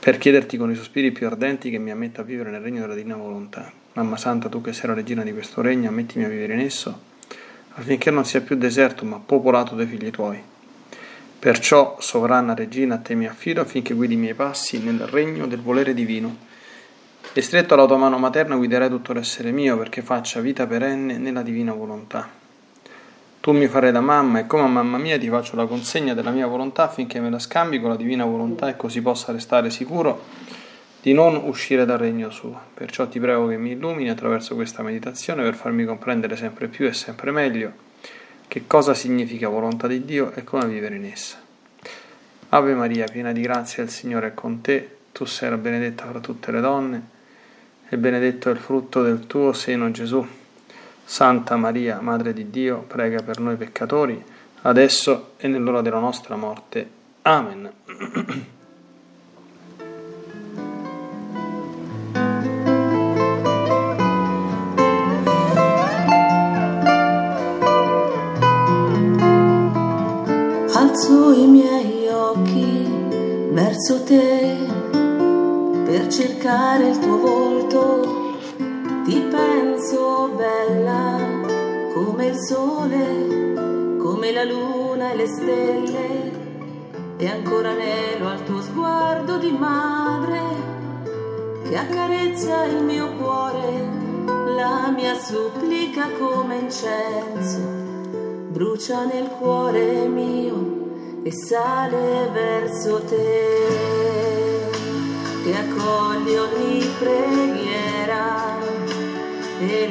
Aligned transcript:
per 0.00 0.16
chiederti 0.16 0.56
con 0.56 0.70
i 0.70 0.74
sospiri 0.74 1.12
più 1.12 1.26
ardenti 1.26 1.68
che 1.68 1.76
mi 1.76 1.90
ammetta 1.90 2.22
a 2.22 2.24
vivere 2.24 2.50
nel 2.50 2.62
regno 2.62 2.80
della 2.80 2.94
divina 2.94 3.16
volontà. 3.16 3.70
Mamma 3.92 4.16
Santa, 4.16 4.48
tu 4.48 4.62
che 4.62 4.72
sei 4.72 4.88
la 4.88 4.94
regina 4.94 5.22
di 5.22 5.32
questo 5.32 5.60
regno, 5.60 5.90
ammettimi 5.90 6.24
a 6.24 6.28
vivere 6.28 6.54
in 6.54 6.60
esso, 6.60 6.98
affinché 7.74 8.10
non 8.10 8.24
sia 8.24 8.40
più 8.40 8.56
deserto, 8.56 9.04
ma 9.04 9.20
popolato 9.24 9.74
dai 9.74 9.84
figli 9.84 10.10
tuoi. 10.10 10.42
Perciò, 11.38 11.96
sovrana 12.00 12.54
regina, 12.54 12.94
a 12.94 12.98
te 12.98 13.14
mi 13.14 13.26
affido 13.26 13.60
affinché 13.60 13.92
guidi 13.92 14.14
i 14.14 14.16
miei 14.16 14.34
passi 14.34 14.82
nel 14.82 15.00
regno 15.06 15.46
del 15.46 15.60
volere 15.60 15.92
divino. 15.92 16.48
E 17.34 17.42
stretto 17.42 17.74
alla 17.74 17.86
tua 17.86 17.98
mano 17.98 18.16
materna 18.16 18.56
guiderai 18.56 18.88
tutto 18.88 19.12
l'essere 19.12 19.50
mio 19.50 19.76
perché 19.76 20.00
faccia 20.00 20.40
vita 20.40 20.66
perenne 20.66 21.18
nella 21.18 21.42
divina 21.42 21.74
volontà. 21.74 22.39
Tu 23.40 23.52
mi 23.52 23.68
farai 23.68 23.90
da 23.90 24.02
mamma 24.02 24.40
e 24.40 24.46
come 24.46 24.64
a 24.64 24.66
mamma 24.66 24.98
mia 24.98 25.18
ti 25.18 25.30
faccio 25.30 25.56
la 25.56 25.64
consegna 25.64 26.12
della 26.12 26.30
mia 26.30 26.46
volontà 26.46 26.84
affinché 26.84 27.20
me 27.20 27.30
la 27.30 27.38
scambi 27.38 27.80
con 27.80 27.88
la 27.88 27.96
divina 27.96 28.26
volontà 28.26 28.68
e 28.68 28.76
così 28.76 29.00
possa 29.00 29.32
restare 29.32 29.70
sicuro 29.70 30.24
di 31.00 31.14
non 31.14 31.40
uscire 31.44 31.86
dal 31.86 31.96
regno 31.96 32.28
suo. 32.28 32.60
Perciò 32.74 33.08
ti 33.08 33.18
prego 33.18 33.46
che 33.46 33.56
mi 33.56 33.70
illumini 33.70 34.10
attraverso 34.10 34.54
questa 34.54 34.82
meditazione 34.82 35.42
per 35.42 35.54
farmi 35.54 35.86
comprendere 35.86 36.36
sempre 36.36 36.68
più 36.68 36.84
e 36.84 36.92
sempre 36.92 37.30
meglio 37.30 37.72
che 38.46 38.66
cosa 38.66 38.92
significa 38.92 39.48
volontà 39.48 39.86
di 39.86 40.04
Dio 40.04 40.32
e 40.32 40.44
come 40.44 40.66
vivere 40.66 40.96
in 40.96 41.06
essa. 41.06 41.38
Ave 42.50 42.74
Maria, 42.74 43.06
piena 43.06 43.32
di 43.32 43.40
grazia, 43.40 43.82
il 43.82 43.88
Signore 43.88 44.26
è 44.26 44.34
con 44.34 44.60
te, 44.60 44.96
tu 45.12 45.24
sei 45.24 45.48
la 45.48 45.56
benedetta 45.56 46.04
fra 46.04 46.20
tutte 46.20 46.50
le 46.50 46.60
donne 46.60 47.08
e 47.88 47.96
benedetto 47.96 48.50
è 48.50 48.52
il 48.52 48.58
frutto 48.58 49.02
del 49.02 49.26
tuo 49.26 49.54
seno 49.54 49.90
Gesù. 49.90 50.39
Santa 51.10 51.56
Maria, 51.56 51.98
Madre 52.00 52.32
di 52.32 52.50
Dio, 52.50 52.84
prega 52.86 53.20
per 53.20 53.40
noi 53.40 53.56
peccatori, 53.56 54.24
adesso 54.62 55.32
e 55.38 55.48
nell'ora 55.48 55.80
della 55.80 55.98
nostra 55.98 56.36
morte. 56.36 56.88
Amen. 57.22 57.68
Alzo 70.76 71.32
i 71.32 71.46
miei 71.48 72.06
occhi 72.06 72.86
verso 73.50 74.04
te 74.04 74.56
per 75.86 76.06
cercare 76.06 76.90
il 76.90 76.98
tuo 77.00 77.18
volto 77.18 78.19
ti 79.10 79.20
penso 79.22 80.30
bella 80.36 81.18
come 81.92 82.26
il 82.26 82.36
sole, 82.36 83.96
come 83.98 84.30
la 84.32 84.44
luna 84.44 85.10
e 85.10 85.16
le 85.16 85.26
stelle, 85.26 86.30
e 87.16 87.26
ancora 87.26 87.70
anelo 87.70 88.28
al 88.28 88.44
tuo 88.44 88.62
sguardo 88.62 89.36
di 89.38 89.50
madre 89.50 90.40
che 91.64 91.76
accarezza 91.76 92.64
il 92.66 92.84
mio 92.84 93.08
cuore, 93.16 93.88
la 94.54 94.92
mia 94.94 95.18
supplica 95.18 96.08
come 96.16 96.58
incenso, 96.58 97.58
brucia 98.50 99.04
nel 99.06 99.26
cuore 99.40 100.06
mio 100.06 100.78
e 101.24 101.32
sale 101.32 102.30
verso 102.32 103.02
te, 103.02 104.68
che 105.42 105.56
accogli 105.56 106.36
ogni 106.36 106.89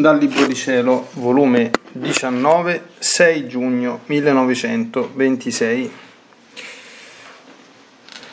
Dal 0.00 0.16
Libro 0.16 0.46
di 0.46 0.54
Cielo, 0.54 1.08
volume 1.16 1.70
19, 1.92 2.92
6 2.96 3.46
giugno 3.46 4.00
1926. 4.06 5.92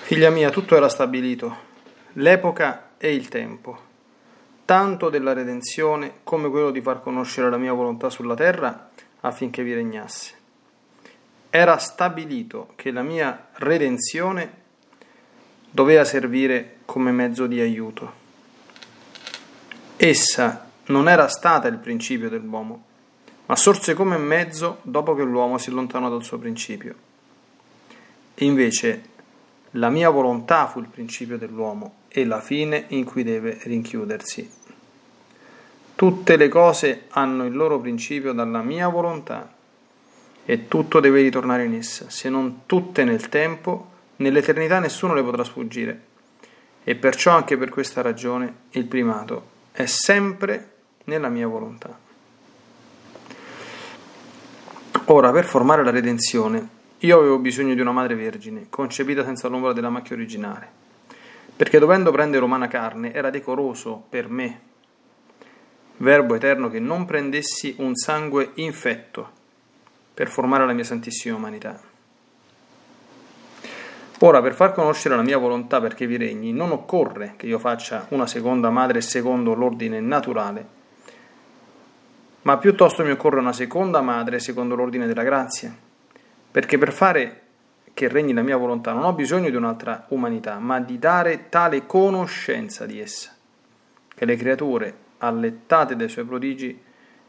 Figlia 0.04 0.30
mia, 0.30 0.50
tutto 0.50 0.78
era 0.78 0.88
stabilito, 0.88 1.58
l'epoca 2.14 2.92
e 2.98 3.14
il 3.14 3.28
tempo, 3.28 3.78
tanto 4.64 5.10
della 5.10 5.34
redenzione 5.34 6.20
come 6.24 6.50
quello 6.50 6.72
di 6.72 6.80
far 6.80 7.02
conoscere 7.02 7.50
la 7.50 7.58
mia 7.58 7.74
volontà 7.74 8.10
sulla 8.10 8.36
terra 8.36 8.90
affinché 9.20 9.62
vi 9.62 9.74
regnasse. 9.74 10.36
Era 11.50 11.78
stabilito 11.80 12.70
che 12.78 12.92
la 12.92 13.04
mia 13.04 13.50
redenzione 13.56 14.54
doveva 15.70 16.06
servire 16.06 16.78
come 16.86 17.12
mezzo 17.12 17.46
di 17.46 17.60
aiuto. 17.60 18.14
Essa 19.98 20.67
non 20.88 21.09
era 21.09 21.28
stata 21.28 21.68
il 21.68 21.78
principio 21.78 22.30
dell'uomo, 22.30 22.86
ma 23.46 23.56
sorse 23.56 23.94
come 23.94 24.18
mezzo 24.18 24.80
dopo 24.84 25.16
che 25.16 25.24
l'uomo 25.24 25.58
si 25.58 25.70
allontanò 25.70 26.09
dal 26.09 26.24
suo 26.24 26.38
principio. 26.38 26.96
Invece 28.36 29.16
la 29.72 29.90
mia 29.90 30.09
volontà 30.09 30.68
fu 30.68 30.80
il 30.80 30.88
principio 30.88 31.38
dell'uomo 31.38 31.94
e 32.08 32.25
la 32.25 32.42
fine 32.42 32.86
in 32.90 33.03
cui 33.03 33.24
deve 33.24 33.59
rinchiudersi. 33.64 34.50
Tutte 35.96 36.36
le 36.36 36.48
cose 36.48 37.06
hanno 37.09 37.46
il 37.46 37.56
loro 37.56 37.80
principio 37.80 38.31
dalla 38.34 38.62
mia 38.62 38.88
volontà 38.88 39.52
e 40.46 40.68
tutto 40.68 41.00
deve 41.00 41.22
ritornare 41.22 41.66
in 41.66 41.74
essa, 41.74 42.09
se 42.09 42.30
non 42.30 42.62
tutte 42.66 43.04
nel 43.04 43.30
tempo, 43.30 43.92
nell'eternità 44.18 44.80
nessuno 44.80 45.14
le 45.14 45.24
potrà 45.24 45.44
sfuggire. 45.44 46.02
E 46.84 46.96
perciò 46.96 47.31
anche 47.31 47.58
per 47.58 47.69
questa 47.69 48.02
ragione 48.02 48.54
il 48.72 48.86
primato 48.86 49.56
è 49.72 49.86
sempre 49.86 50.77
nella 51.07 51.29
mia 51.29 51.47
volontà. 51.47 51.97
Ora, 55.06 55.31
per 55.31 55.45
formare 55.45 55.83
la 55.83 55.92
redenzione, 55.92 56.68
io 57.00 57.18
avevo 57.18 57.38
bisogno 57.39 57.74
di 57.74 57.80
una 57.80 57.94
madre 57.94 58.15
vergine, 58.15 58.68
concepita 58.69 59.24
senza 59.24 59.48
l'ombra 59.48 59.71
della 59.71 59.89
macchia 59.89 60.15
originale, 60.15 60.69
perché 61.56 61.80
dovendo 61.80 62.12
prendere 62.12 62.44
umana 62.44 62.68
carne 62.68 63.13
era 63.13 63.30
decoroso 63.30 64.04
per 64.09 64.27
me, 64.30 64.62
verbo 65.98 66.36
eterno, 66.36 66.69
che 66.69 66.80
non 66.80 67.06
prendessi 67.06 67.75
un 67.77 67.95
sangue 67.95 68.51
infetto 68.56 69.30
per 70.13 70.27
formare 70.27 70.65
la 70.65 70.74
mia 70.74 70.83
santissima 70.83 71.38
umanità. 71.38 71.80
Ora, 74.19 74.42
per 74.42 74.53
far 74.56 74.74
conoscere 74.74 75.15
la 75.15 75.21
mia 75.21 75.38
volontà 75.38 75.80
perché 75.80 76.06
vi 76.06 76.18
regni, 76.18 76.51
non 76.51 76.71
occorre 76.71 77.36
che 77.38 77.45
io 77.45 77.60
faccia 77.60 78.07
una 78.10 78.27
seconda 78.27 78.69
madre 78.69 79.00
secondo 79.00 79.53
l'ordine 79.53 80.01
naturale, 80.01 80.75
ma 82.48 82.58
piuttosto 82.58 83.04
mi 83.04 83.12
occorre 83.12 83.40
una 83.40 83.52
seconda 83.52 84.00
madre 84.00 84.40
secondo 84.40 84.74
l'ordine 84.74 85.06
della 85.06 85.24
grazia, 85.24 85.76
perché 86.50 86.78
per 86.78 86.94
fare 86.94 87.42
che 87.94 88.08
regni 88.08 88.32
la 88.32 88.42
mia 88.42 88.56
volontà 88.56 88.94
non 88.94 89.04
ho 89.04 89.12
bisogno 89.12 89.50
di 89.50 89.58
un'altra 89.58 90.06
umanità, 90.10 90.58
ma 90.58 90.80
di 90.80 90.98
dare 90.98 91.50
tale 91.50 91.86
conoscenza 91.86 92.86
di 92.86 93.02
essa, 93.02 93.36
che 94.16 94.24
le 94.24 94.38
creature, 94.38 94.96
allettate 95.18 95.98
dai 95.98 96.08
suoi 96.08 96.24
prodigi, 96.24 96.82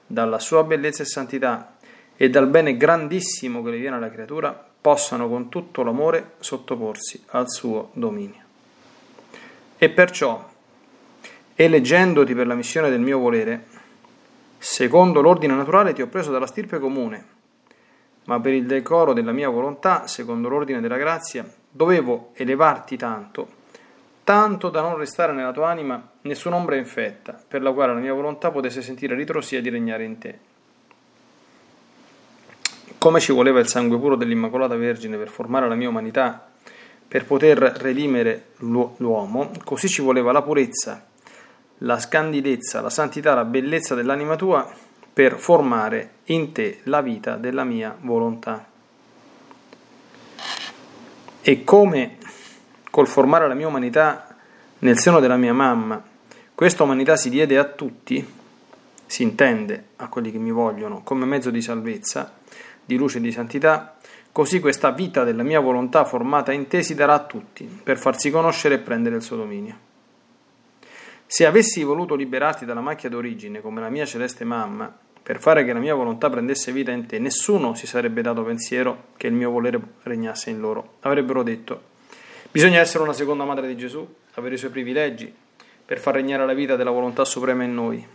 dalla 0.06 0.38
sua 0.38 0.62
bellezza 0.62 1.02
e 1.02 1.06
santità, 1.06 1.78
e 2.14 2.30
dal 2.30 2.46
bene 2.46 2.76
grandissimo 2.76 3.60
che 3.64 3.70
le 3.70 3.78
viene 3.78 3.96
alla 3.96 4.12
creatura, 4.12 4.68
possano 4.80 5.28
con 5.28 5.48
tutto 5.48 5.82
l'amore 5.82 6.34
sottoporsi 6.38 7.24
al 7.30 7.50
suo 7.50 7.90
dominio. 7.94 8.42
E 9.78 9.88
perciò, 9.88 10.48
eleggendoti 11.56 12.36
per 12.36 12.46
la 12.46 12.54
missione 12.54 12.88
del 12.88 13.00
mio 13.00 13.18
volere, 13.18 13.77
secondo 14.58 15.20
l'ordine 15.20 15.54
naturale 15.54 15.92
ti 15.92 16.02
ho 16.02 16.08
preso 16.08 16.30
dalla 16.30 16.46
stirpe 16.46 16.78
comune, 16.78 17.36
ma 18.24 18.38
per 18.40 18.52
il 18.52 18.66
decoro 18.66 19.12
della 19.12 19.32
mia 19.32 19.48
volontà, 19.48 20.06
secondo 20.06 20.48
l'ordine 20.48 20.80
della 20.80 20.98
grazia, 20.98 21.50
dovevo 21.70 22.30
elevarti 22.34 22.96
tanto, 22.96 23.48
tanto 24.22 24.68
da 24.68 24.82
non 24.82 24.96
restare 24.96 25.32
nella 25.32 25.52
tua 25.52 25.70
anima 25.70 26.06
nessun'ombra 26.22 26.76
infetta, 26.76 27.40
per 27.48 27.62
la 27.62 27.72
quale 27.72 27.94
la 27.94 28.00
mia 28.00 28.12
volontà 28.12 28.50
potesse 28.50 28.82
sentire 28.82 29.14
ritrosia 29.14 29.62
di 29.62 29.70
regnare 29.70 30.04
in 30.04 30.18
te. 30.18 30.38
Come 32.98 33.20
ci 33.20 33.32
voleva 33.32 33.60
il 33.60 33.68
sangue 33.68 33.98
puro 33.98 34.16
dell'Immacolata 34.16 34.76
Vergine 34.76 35.16
per 35.16 35.28
formare 35.28 35.68
la 35.68 35.76
mia 35.76 35.88
umanità, 35.88 36.50
per 37.08 37.24
poter 37.24 37.56
redimere 37.58 38.48
l'uomo, 38.58 39.50
così 39.64 39.88
ci 39.88 40.02
voleva 40.02 40.32
la 40.32 40.42
purezza, 40.42 41.06
la 41.78 41.98
scandidezza, 41.98 42.80
la 42.80 42.90
santità, 42.90 43.34
la 43.34 43.44
bellezza 43.44 43.94
dell'anima 43.94 44.36
tua 44.36 44.68
per 45.12 45.38
formare 45.38 46.10
in 46.26 46.52
te 46.52 46.80
la 46.84 47.00
vita 47.00 47.36
della 47.36 47.64
mia 47.64 47.96
volontà. 48.00 48.66
E 51.40 51.64
come 51.64 52.16
col 52.90 53.06
formare 53.06 53.48
la 53.48 53.54
mia 53.54 53.66
umanità 53.66 54.36
nel 54.80 54.98
seno 54.98 55.20
della 55.20 55.36
mia 55.36 55.54
mamma, 55.54 56.02
questa 56.54 56.82
umanità 56.82 57.16
si 57.16 57.30
diede 57.30 57.58
a 57.58 57.64
tutti, 57.64 58.26
si 59.06 59.22
intende 59.22 59.84
a 59.96 60.08
quelli 60.08 60.30
che 60.30 60.38
mi 60.38 60.50
vogliono, 60.50 61.02
come 61.02 61.24
mezzo 61.24 61.50
di 61.50 61.62
salvezza, 61.62 62.32
di 62.84 62.96
luce 62.96 63.18
e 63.18 63.20
di 63.20 63.32
santità, 63.32 63.96
così 64.32 64.60
questa 64.60 64.90
vita 64.90 65.24
della 65.24 65.42
mia 65.42 65.60
volontà 65.60 66.04
formata 66.04 66.52
in 66.52 66.68
te 66.68 66.82
si 66.82 66.94
darà 66.94 67.14
a 67.14 67.24
tutti, 67.24 67.64
per 67.64 67.98
farsi 67.98 68.30
conoscere 68.30 68.76
e 68.76 68.78
prendere 68.78 69.16
il 69.16 69.22
suo 69.22 69.36
dominio. 69.36 69.87
Se 71.30 71.44
avessi 71.44 71.82
voluto 71.82 72.14
liberarti 72.14 72.64
dalla 72.64 72.80
macchia 72.80 73.10
d'origine, 73.10 73.60
come 73.60 73.82
la 73.82 73.90
mia 73.90 74.06
celeste 74.06 74.46
mamma, 74.46 74.90
per 75.22 75.38
fare 75.38 75.62
che 75.62 75.74
la 75.74 75.78
mia 75.78 75.94
volontà 75.94 76.30
prendesse 76.30 76.72
vita 76.72 76.90
in 76.90 77.04
te, 77.04 77.18
nessuno 77.18 77.74
si 77.74 77.86
sarebbe 77.86 78.22
dato 78.22 78.42
pensiero 78.42 79.08
che 79.18 79.26
il 79.26 79.34
mio 79.34 79.50
volere 79.50 79.78
regnasse 80.04 80.48
in 80.48 80.58
loro. 80.58 80.94
Avrebbero 81.00 81.42
detto, 81.42 81.82
bisogna 82.50 82.80
essere 82.80 83.02
una 83.02 83.12
seconda 83.12 83.44
madre 83.44 83.66
di 83.66 83.76
Gesù, 83.76 84.08
avere 84.36 84.54
i 84.54 84.58
suoi 84.58 84.70
privilegi, 84.70 85.30
per 85.84 85.98
far 85.98 86.14
regnare 86.14 86.46
la 86.46 86.54
vita 86.54 86.76
della 86.76 86.90
volontà 86.90 87.26
suprema 87.26 87.62
in 87.62 87.74
noi. 87.74 88.06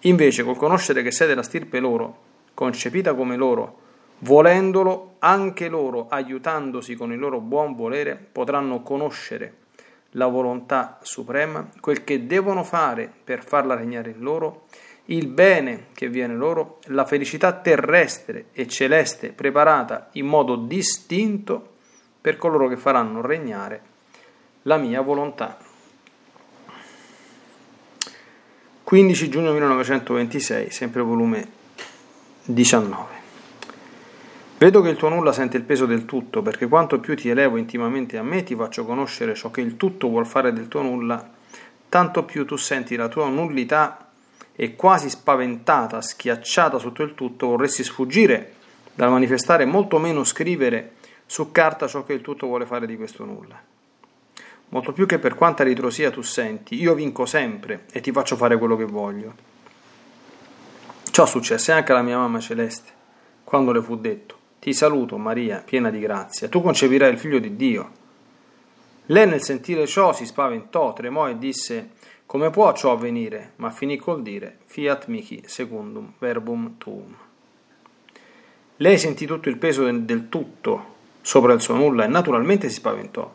Invece, 0.00 0.44
col 0.44 0.58
conoscere 0.58 1.02
che 1.02 1.10
sei 1.10 1.28
della 1.28 1.42
stirpe 1.42 1.80
loro, 1.80 2.18
concepita 2.52 3.14
come 3.14 3.36
loro, 3.36 3.78
volendolo 4.18 5.14
anche 5.20 5.68
loro, 5.68 6.08
aiutandosi 6.10 6.94
con 6.94 7.10
il 7.10 7.18
loro 7.18 7.40
buon 7.40 7.74
volere, 7.74 8.16
potranno 8.30 8.82
conoscere 8.82 9.66
la 10.12 10.26
volontà 10.26 10.98
suprema, 11.02 11.68
quel 11.80 12.04
che 12.04 12.26
devono 12.26 12.64
fare 12.64 13.10
per 13.24 13.44
farla 13.44 13.74
regnare 13.74 14.10
in 14.10 14.20
loro, 14.20 14.66
il 15.06 15.26
bene 15.26 15.86
che 15.92 16.08
viene 16.08 16.34
loro, 16.34 16.80
la 16.86 17.04
felicità 17.04 17.52
terrestre 17.52 18.46
e 18.52 18.66
celeste 18.66 19.30
preparata 19.30 20.08
in 20.12 20.26
modo 20.26 20.56
distinto 20.56 21.76
per 22.20 22.36
coloro 22.36 22.68
che 22.68 22.76
faranno 22.76 23.20
regnare 23.20 23.82
la 24.62 24.76
mia 24.76 25.00
volontà. 25.00 25.56
15 28.84 29.28
giugno 29.28 29.52
1926, 29.52 30.70
sempre 30.70 31.02
volume 31.02 31.48
19. 32.44 33.17
Vedo 34.58 34.80
che 34.80 34.88
il 34.88 34.96
tuo 34.96 35.08
nulla 35.08 35.30
sente 35.30 35.56
il 35.56 35.62
peso 35.62 35.86
del 35.86 36.04
tutto, 36.04 36.42
perché 36.42 36.66
quanto 36.66 36.98
più 36.98 37.14
ti 37.14 37.28
elevo 37.28 37.58
intimamente 37.58 38.18
a 38.18 38.24
me, 38.24 38.42
ti 38.42 38.56
faccio 38.56 38.84
conoscere 38.84 39.36
ciò 39.36 39.52
che 39.52 39.60
il 39.60 39.76
tutto 39.76 40.08
vuol 40.08 40.26
fare 40.26 40.52
del 40.52 40.66
tuo 40.66 40.82
nulla, 40.82 41.30
tanto 41.88 42.24
più 42.24 42.44
tu 42.44 42.56
senti 42.56 42.96
la 42.96 43.06
tua 43.06 43.28
nullità 43.28 44.08
e 44.56 44.74
quasi 44.74 45.10
spaventata, 45.10 46.02
schiacciata 46.02 46.80
sotto 46.80 47.04
il 47.04 47.14
tutto, 47.14 47.46
vorresti 47.46 47.84
sfuggire 47.84 48.54
dal 48.96 49.10
manifestare 49.10 49.64
molto 49.64 49.98
meno 49.98 50.24
scrivere 50.24 50.94
su 51.24 51.52
carta 51.52 51.86
ciò 51.86 52.02
che 52.02 52.14
il 52.14 52.20
tutto 52.20 52.48
vuole 52.48 52.66
fare 52.66 52.86
di 52.86 52.96
questo 52.96 53.24
nulla. 53.24 53.62
Molto 54.70 54.92
più 54.92 55.06
che 55.06 55.20
per 55.20 55.36
quanta 55.36 55.62
ritrosia 55.62 56.10
tu 56.10 56.22
senti, 56.22 56.74
io 56.74 56.94
vinco 56.94 57.26
sempre 57.26 57.84
e 57.92 58.00
ti 58.00 58.10
faccio 58.10 58.34
fare 58.34 58.58
quello 58.58 58.76
che 58.76 58.86
voglio. 58.86 59.34
Ciò 61.12 61.26
successe 61.26 61.70
anche 61.70 61.92
alla 61.92 62.02
mia 62.02 62.18
mamma 62.18 62.40
celeste, 62.40 62.90
quando 63.44 63.70
le 63.70 63.80
fu 63.80 63.96
detto, 63.96 64.37
ti 64.60 64.72
saluto 64.72 65.16
Maria, 65.18 65.62
piena 65.64 65.90
di 65.90 66.00
grazia, 66.00 66.48
tu 66.48 66.60
concepirai 66.60 67.12
il 67.12 67.18
figlio 67.18 67.38
di 67.38 67.54
Dio. 67.56 67.90
Lei 69.06 69.26
nel 69.26 69.42
sentire 69.42 69.86
ciò 69.86 70.12
si 70.12 70.26
spaventò, 70.26 70.92
tremò 70.92 71.28
e 71.28 71.38
disse, 71.38 71.90
come 72.26 72.50
può 72.50 72.72
ciò 72.74 72.92
avvenire? 72.92 73.52
Ma 73.56 73.70
finì 73.70 73.96
col 73.96 74.20
dire, 74.22 74.58
fiat 74.66 75.06
mihi 75.06 75.42
secundum 75.46 76.12
verbum 76.18 76.74
tuum. 76.76 77.16
Lei 78.76 78.98
sentì 78.98 79.26
tutto 79.26 79.48
il 79.48 79.56
peso 79.56 79.90
del 79.90 80.28
tutto 80.28 80.96
sopra 81.22 81.52
il 81.52 81.60
suo 81.60 81.74
nulla 81.74 82.04
e 82.04 82.08
naturalmente 82.08 82.68
si 82.68 82.74
spaventò. 82.74 83.34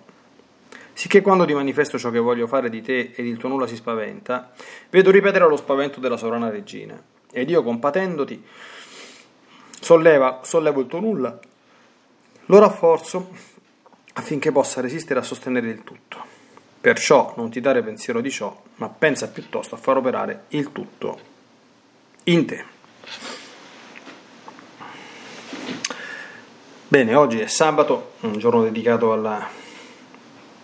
Sicché 0.93 1.21
quando 1.21 1.45
ti 1.45 1.53
manifesto 1.53 1.97
ciò 1.97 2.11
che 2.11 2.19
voglio 2.19 2.45
fare 2.45 2.69
di 2.69 2.81
te 2.81 3.11
ed 3.15 3.25
il 3.25 3.37
tuo 3.37 3.49
nulla 3.49 3.65
si 3.65 3.75
spaventa, 3.75 4.51
vedo 4.91 5.09
ripetere 5.09 5.47
lo 5.47 5.55
spavento 5.55 5.99
della 5.99 6.17
sovrana 6.17 6.49
regina 6.49 7.01
ed 7.31 7.49
io 7.49 7.63
compatendoti 7.63 8.45
solleva, 9.83 10.39
sollevo 10.43 10.79
il 10.79 10.87
tuo 10.87 10.99
nulla, 11.01 11.37
lo 12.45 12.59
rafforzo 12.59 13.29
affinché 14.13 14.51
possa 14.51 14.79
resistere 14.79 15.19
a 15.19 15.23
sostenere 15.23 15.67
il 15.67 15.83
tutto. 15.83 16.31
Perciò 16.79 17.33
non 17.37 17.49
ti 17.49 17.59
dare 17.59 17.83
pensiero 17.83 18.21
di 18.21 18.31
ciò, 18.31 18.61
ma 18.75 18.87
pensa 18.89 19.27
piuttosto 19.27 19.75
a 19.75 19.77
far 19.77 19.97
operare 19.97 20.45
il 20.49 20.71
tutto 20.71 21.19
in 22.25 22.45
te. 22.45 22.65
Bene, 26.87 27.15
oggi 27.15 27.39
è 27.39 27.47
sabato, 27.47 28.13
un 28.21 28.37
giorno 28.37 28.63
dedicato 28.63 29.11
alla 29.11 29.45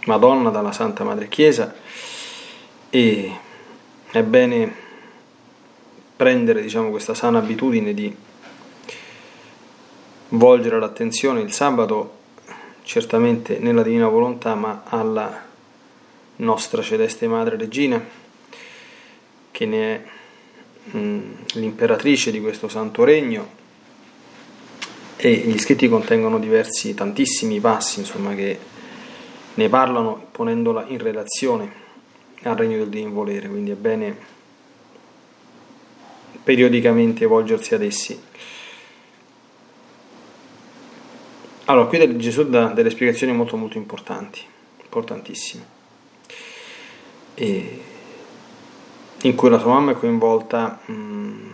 Madonna 0.06 0.50
dalla 0.50 0.72
Santa 0.72 1.04
Madre 1.04 1.28
Chiesa 1.28 1.76
e 2.90 3.38
è 4.12 4.24
bene 4.24 4.74
prendere 6.16 6.62
diciamo, 6.62 6.90
questa 6.90 7.14
sana 7.14 7.40
abitudine 7.40 7.94
di 7.94 8.16
volgere 10.30 10.80
l'attenzione 10.80 11.42
il 11.42 11.52
sabato 11.52 12.18
certamente 12.84 13.60
nella 13.60 13.84
divina 13.84 14.08
volontà 14.08 14.56
ma 14.56 14.84
alla 14.86 15.48
nostra 16.38 16.82
celeste 16.82 17.28
madre 17.28 17.58
regina 17.58 18.04
che 19.52 19.66
ne 19.66 19.96
è 19.96 20.02
mm, 20.96 21.32
l'imperatrice 21.54 22.32
di 22.32 22.42
questo 22.42 22.68
santo 22.68 23.04
regno 23.04 23.58
e 25.16 25.32
gli 25.32 25.58
scritti 25.58 25.90
contengono 25.90 26.40
diversi 26.40 26.94
tantissimi 26.94 27.60
passi 27.60 28.00
insomma 28.00 28.34
che 28.36 28.58
ne 29.54 29.70
parlano 29.70 30.28
ponendola 30.32 30.86
in 30.88 31.00
relazione 31.00 31.72
al 32.44 32.56
regno 32.56 32.78
del 32.78 32.90
divino 32.90 33.12
volere 33.12 33.50
quindi 33.50 33.72
è 33.72 33.76
bene 33.76 34.38
periodicamente 36.50 37.28
volgersi 37.28 37.76
ad 37.76 37.84
essi. 37.84 38.20
Allora, 41.70 41.86
qui 41.86 42.18
Gesù 42.18 42.50
dà 42.50 42.66
delle 42.70 42.90
spiegazioni 42.90 43.32
molto 43.32 43.56
molto 43.56 43.78
importanti, 43.78 44.42
importantissime, 44.82 45.64
e 47.36 47.82
in 49.22 49.36
cui 49.36 49.50
la 49.52 49.60
sua 49.60 49.74
mamma 49.74 49.92
è 49.92 49.94
coinvolta 49.94 50.80
mh, 50.84 50.92
mm, 50.92 51.50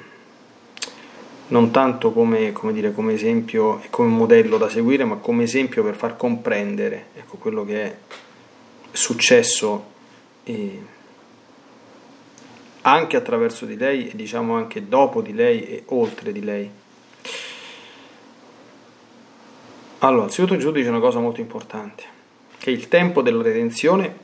non 1.48 1.70
tanto 1.72 2.14
come, 2.14 2.54
come, 2.54 2.72
dire, 2.72 2.94
come 2.94 3.12
esempio 3.12 3.82
e 3.82 3.90
come 3.90 4.08
modello 4.08 4.58
da 4.58 4.70
seguire, 4.70 5.04
ma 5.04 5.16
come 5.16 5.44
esempio 5.44 5.84
per 5.84 5.96
far 5.96 6.16
comprendere 6.16 7.08
ecco, 7.16 7.36
quello 7.36 7.66
che 7.66 7.84
è 7.84 7.98
successo. 8.92 9.92
E, 10.46 10.80
anche 12.84 13.18
attraverso 13.18 13.66
di 13.66 13.76
lei 13.76 14.08
e 14.08 14.16
diciamo 14.16 14.56
anche 14.56 14.88
dopo 14.88 15.22
di 15.22 15.34
lei 15.34 15.66
e 15.66 15.84
oltre 15.88 16.32
di 16.32 16.42
lei. 16.42 16.72
Allora, 20.06 20.26
innanzitutto 20.26 20.56
Gesù 20.56 20.72
dice 20.72 20.90
una 20.90 21.00
cosa 21.00 21.18
molto 21.18 21.42
importante, 21.42 22.04
che 22.60 22.70
il 22.70 22.88
tempo 22.90 23.24
della 23.24 23.42
redenzione 23.42 24.24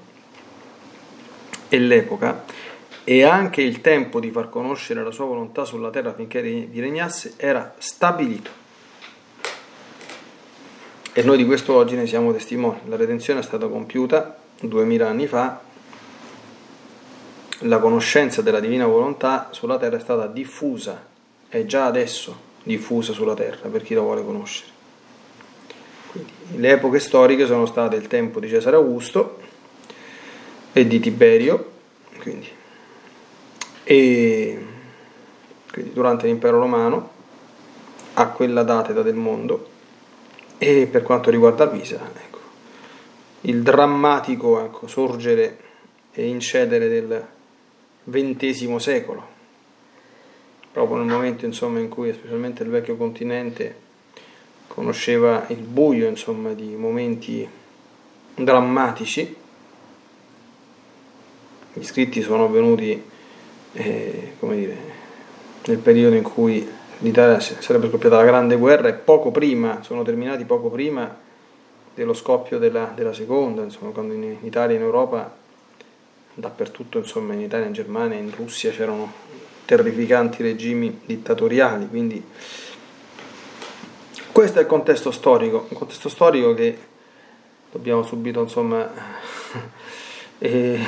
e 1.69 1.79
l'epoca 1.79 2.43
e 3.03 3.23
anche 3.23 3.63
il 3.63 3.81
tempo 3.81 4.19
di 4.19 4.29
far 4.29 4.49
conoscere 4.49 5.03
la 5.03 5.09
sua 5.09 5.25
volontà 5.25 5.65
sulla 5.65 5.89
terra 5.89 6.13
finché 6.13 6.43
vi 6.43 6.79
regnasse 6.79 7.33
era 7.37 7.73
stabilito. 7.79 8.51
E 11.13 11.23
noi 11.23 11.37
di 11.37 11.45
questo 11.47 11.73
oggi 11.73 11.95
ne 11.95 12.05
siamo 12.05 12.31
testimoni. 12.31 12.81
La 12.85 12.95
redenzione 12.95 13.39
è 13.39 13.43
stata 13.43 13.67
compiuta 13.67 14.37
duemila 14.59 15.09
anni 15.09 15.25
fa 15.25 15.61
la 17.65 17.79
conoscenza 17.79 18.43
della 18.43 18.59
divina 18.59 18.85
volontà 18.85 19.47
sulla 19.49 19.79
terra 19.79 19.97
è 19.97 19.99
stata 19.99 20.27
diffusa, 20.27 21.03
è 21.49 21.65
già 21.65 21.85
adesso 21.85 22.49
diffusa 22.61 23.13
sulla 23.13 23.33
terra 23.33 23.67
per 23.67 23.81
chi 23.81 23.95
la 23.95 24.01
vuole 24.01 24.23
conoscere. 24.23 24.80
Quindi, 26.11 26.31
le 26.57 26.71
epoche 26.71 26.99
storiche 26.99 27.45
sono 27.45 27.65
state 27.65 27.95
il 27.95 28.07
tempo 28.07 28.41
di 28.41 28.49
Cesare 28.49 28.75
Augusto 28.75 29.39
e 30.73 30.85
di 30.85 30.99
Tiberio, 30.99 31.71
quindi, 32.19 32.49
e 33.83 34.65
quindi 35.71 35.93
durante 35.93 36.27
l'impero 36.27 36.59
romano, 36.59 37.19
a 38.15 38.27
quella 38.27 38.63
data 38.63 38.91
del 39.01 39.15
mondo, 39.15 39.69
e 40.57 40.87
per 40.91 41.01
quanto 41.01 41.29
riguarda 41.29 41.67
Pisa, 41.67 42.11
ecco, 42.13 42.39
il 43.41 43.61
drammatico 43.61 44.63
ecco, 44.63 44.87
sorgere 44.87 45.57
e 46.11 46.27
incedere 46.27 46.89
del 46.89 47.25
XX 48.03 48.75
secolo, 48.75 49.25
proprio 50.73 50.97
nel 50.97 51.07
momento 51.07 51.45
insomma, 51.45 51.79
in 51.79 51.87
cui 51.87 52.11
specialmente 52.11 52.63
il 52.63 52.69
vecchio 52.69 52.97
continente 52.97 53.89
conosceva 54.73 55.45
il 55.49 55.57
buio 55.57 56.07
insomma, 56.07 56.53
di 56.53 56.75
momenti 56.75 57.47
drammatici. 58.35 59.35
Gli 61.73 61.83
scritti 61.83 62.21
sono 62.21 62.45
avvenuti 62.45 63.01
eh, 63.73 64.33
dire, 64.39 64.77
nel 65.65 65.77
periodo 65.77 66.15
in 66.15 66.23
cui 66.23 66.67
l'Italia 66.99 67.39
sarebbe 67.39 67.89
scoppiata 67.89 68.17
la 68.17 68.23
grande 68.23 68.55
guerra 68.55 68.87
e 68.87 68.93
poco 68.93 69.31
prima, 69.31 69.81
sono 69.81 70.03
terminati 70.03 70.45
poco 70.45 70.69
prima 70.69 71.17
dello 71.93 72.13
scoppio 72.13 72.57
della, 72.57 72.91
della 72.95 73.13
seconda, 73.13 73.63
insomma, 73.63 73.91
quando 73.91 74.13
in, 74.13 74.23
in 74.23 74.37
Italia 74.41 74.75
e 74.75 74.79
in 74.79 74.85
Europa, 74.85 75.35
dappertutto, 76.33 76.97
insomma, 76.97 77.33
in 77.33 77.41
Italia, 77.41 77.65
in 77.65 77.73
Germania, 77.73 78.17
in 78.17 78.31
Russia 78.33 78.71
c'erano 78.71 79.11
terrificanti 79.65 80.43
regimi 80.43 81.01
dittatoriali, 81.05 81.87
quindi 81.87 82.23
questo 84.31 84.59
è 84.59 84.61
il 84.61 84.67
contesto 84.67 85.11
storico, 85.11 85.65
un 85.69 85.77
contesto 85.77 86.09
storico 86.09 86.53
che 86.53 86.77
dobbiamo 87.71 88.03
subito, 88.03 88.41
insomma, 88.41 88.89
eh, 90.39 90.79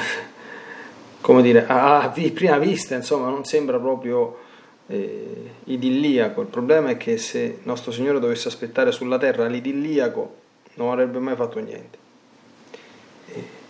come 1.21 1.41
dire, 1.41 1.65
a, 1.67 2.11
prima 2.33 2.57
vista, 2.57 2.95
insomma, 2.95 3.29
non 3.29 3.45
sembra 3.45 3.79
proprio 3.79 4.39
eh, 4.87 5.51
idilliaco. 5.65 6.41
Il 6.41 6.47
problema 6.47 6.89
è 6.89 6.97
che 6.97 7.17
se 7.17 7.59
nostro 7.63 7.91
Signore 7.91 8.19
dovesse 8.19 8.47
aspettare 8.47 8.91
sulla 8.91 9.17
terra 9.17 9.47
l'idilliaco, 9.47 10.35
non 10.75 10.91
avrebbe 10.91 11.19
mai 11.19 11.35
fatto 11.35 11.59
niente. 11.59 12.01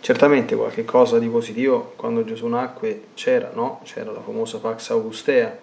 Certamente 0.03 0.55
qualche 0.57 0.83
cosa 0.83 1.17
di 1.17 1.29
positivo 1.29 1.93
quando 1.95 2.25
Gesù 2.25 2.47
nacque 2.47 3.03
c'era, 3.13 3.51
no? 3.53 3.79
C'era 3.85 4.11
la 4.11 4.19
famosa 4.19 4.57
Pax 4.57 4.89
Augustea, 4.89 5.57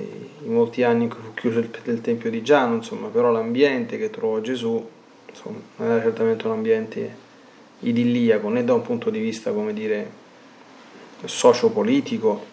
i 0.00 0.48
molti 0.48 0.82
anni 0.82 1.04
in 1.04 1.08
cui 1.10 1.20
fu 1.22 1.34
chiuso 1.34 1.58
il, 1.60 1.70
il 1.84 2.00
Tempio 2.00 2.30
di 2.30 2.42
Giano, 2.42 2.74
insomma, 2.74 3.08
però 3.08 3.30
l'ambiente 3.30 3.96
che 3.96 4.10
trovò 4.10 4.40
Gesù 4.40 4.88
insomma, 5.28 5.58
non 5.76 5.90
era 5.90 6.02
certamente 6.02 6.46
un 6.46 6.52
ambiente 6.52 7.16
idilliaco, 7.80 8.48
né 8.48 8.64
da 8.64 8.74
un 8.74 8.82
punto 8.82 9.10
di 9.10 9.18
vista, 9.20 9.52
come 9.52 9.72
dire, 9.72 10.22
sociopolitico 11.24 12.52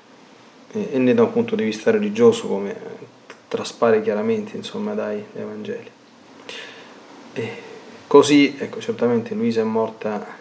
e 0.71 0.98
né 0.98 1.13
da 1.13 1.24
un 1.24 1.31
punto 1.31 1.55
di 1.55 1.63
vista 1.63 1.91
religioso 1.91 2.48
come 2.48 2.75
traspare 3.48 4.01
chiaramente 4.01 4.55
insomma, 4.55 4.93
dai, 4.93 5.24
dai 5.33 5.43
Vangeli. 5.43 5.89
E 7.33 7.50
così, 8.07 8.55
ecco, 8.57 8.79
certamente 8.79 9.33
Luisa 9.33 9.62
è 9.62 9.65
morta 9.65 10.39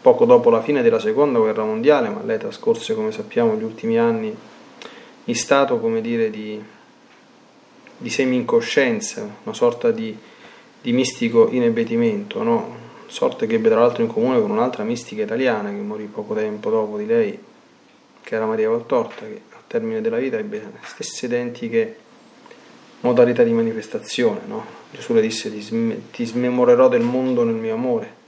poco 0.00 0.24
dopo 0.24 0.50
la 0.50 0.60
fine 0.60 0.82
della 0.82 1.00
seconda 1.00 1.38
guerra 1.38 1.64
mondiale, 1.64 2.10
ma 2.10 2.22
lei 2.22 2.38
trascorse, 2.38 2.94
come 2.94 3.10
sappiamo, 3.10 3.54
gli 3.54 3.62
ultimi 3.62 3.98
anni 3.98 4.36
in 5.24 5.34
stato, 5.34 5.78
come 5.78 6.00
dire, 6.00 6.30
di, 6.30 6.62
di 7.96 8.10
semi-incoscienza, 8.10 9.36
una 9.44 9.54
sorta 9.54 9.90
di, 9.90 10.16
di 10.80 10.92
mistico 10.92 11.48
inebbetimento, 11.50 12.42
no? 12.42 12.82
sorte 13.06 13.46
che 13.46 13.54
ebbe 13.54 13.68
tra 13.68 13.80
l'altro 13.80 14.02
in 14.02 14.08
comune 14.08 14.40
con 14.40 14.50
un'altra 14.50 14.82
mistica 14.82 15.22
italiana 15.22 15.70
che 15.70 15.76
morì 15.76 16.04
poco 16.04 16.34
tempo 16.34 16.68
dopo 16.70 16.98
di 16.98 17.06
lei, 17.06 17.38
che 18.22 18.34
era 18.34 18.46
Maria 18.46 18.68
Valtorta, 18.68 19.24
che 19.26 19.42
al 19.50 19.62
termine 19.66 20.00
della 20.00 20.18
vita 20.18 20.36
ebbe 20.36 20.58
le 20.58 20.78
stesse 20.82 21.26
identiche 21.26 21.96
modalità 23.00 23.42
di 23.42 23.52
manifestazione. 23.52 24.40
No? 24.46 24.64
Gesù 24.90 25.12
le 25.12 25.20
disse 25.20 25.50
ti, 25.50 25.60
sm- 25.60 26.10
ti 26.10 26.24
smemorerò 26.24 26.88
del 26.88 27.02
mondo 27.02 27.44
nel 27.44 27.54
mio 27.54 27.74
amore. 27.74 28.22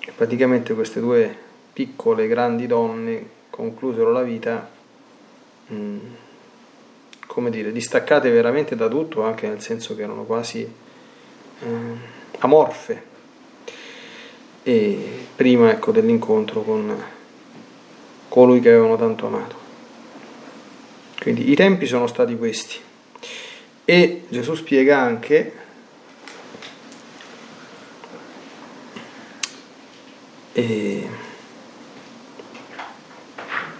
E 0.00 0.12
praticamente 0.14 0.74
queste 0.74 1.00
due 1.00 1.34
piccole, 1.72 2.26
grandi 2.28 2.66
donne 2.66 3.36
conclusero 3.50 4.12
la 4.12 4.22
vita, 4.22 4.68
mm, 5.72 5.98
come 7.26 7.50
dire, 7.50 7.72
distaccate 7.72 8.30
veramente 8.30 8.74
da 8.74 8.88
tutto, 8.88 9.22
anche 9.22 9.46
nel 9.46 9.60
senso 9.60 9.94
che 9.94 10.02
erano 10.02 10.24
quasi 10.24 10.60
eh, 10.60 11.66
amorfe 12.38 13.02
e 14.62 15.26
prima 15.34 15.70
ecco, 15.70 15.92
dell'incontro 15.92 16.62
con 16.62 17.02
colui 18.28 18.60
che 18.60 18.68
avevano 18.68 18.96
tanto 18.96 19.26
amato. 19.26 19.56
Quindi 21.20 21.50
i 21.50 21.54
tempi 21.54 21.86
sono 21.86 22.06
stati 22.06 22.36
questi. 22.36 22.76
E 23.84 24.24
Gesù 24.28 24.54
spiega 24.54 24.98
anche 24.98 25.52
eh, 30.52 31.08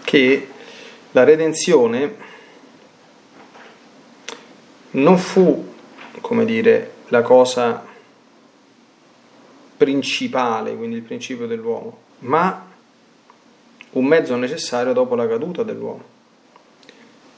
che 0.04 0.48
la 1.12 1.24
redenzione 1.24 2.16
non 4.92 5.18
fu, 5.18 5.74
come 6.20 6.44
dire, 6.44 6.92
la 7.08 7.22
cosa 7.22 7.84
principale, 9.76 10.74
quindi 10.76 10.96
il 10.96 11.02
principio 11.02 11.46
dell'uomo, 11.46 11.98
ma 12.20 12.66
un 13.90 14.04
mezzo 14.04 14.36
necessario 14.36 14.92
dopo 14.92 15.14
la 15.14 15.26
caduta 15.26 15.62
dell'uomo. 15.62 16.16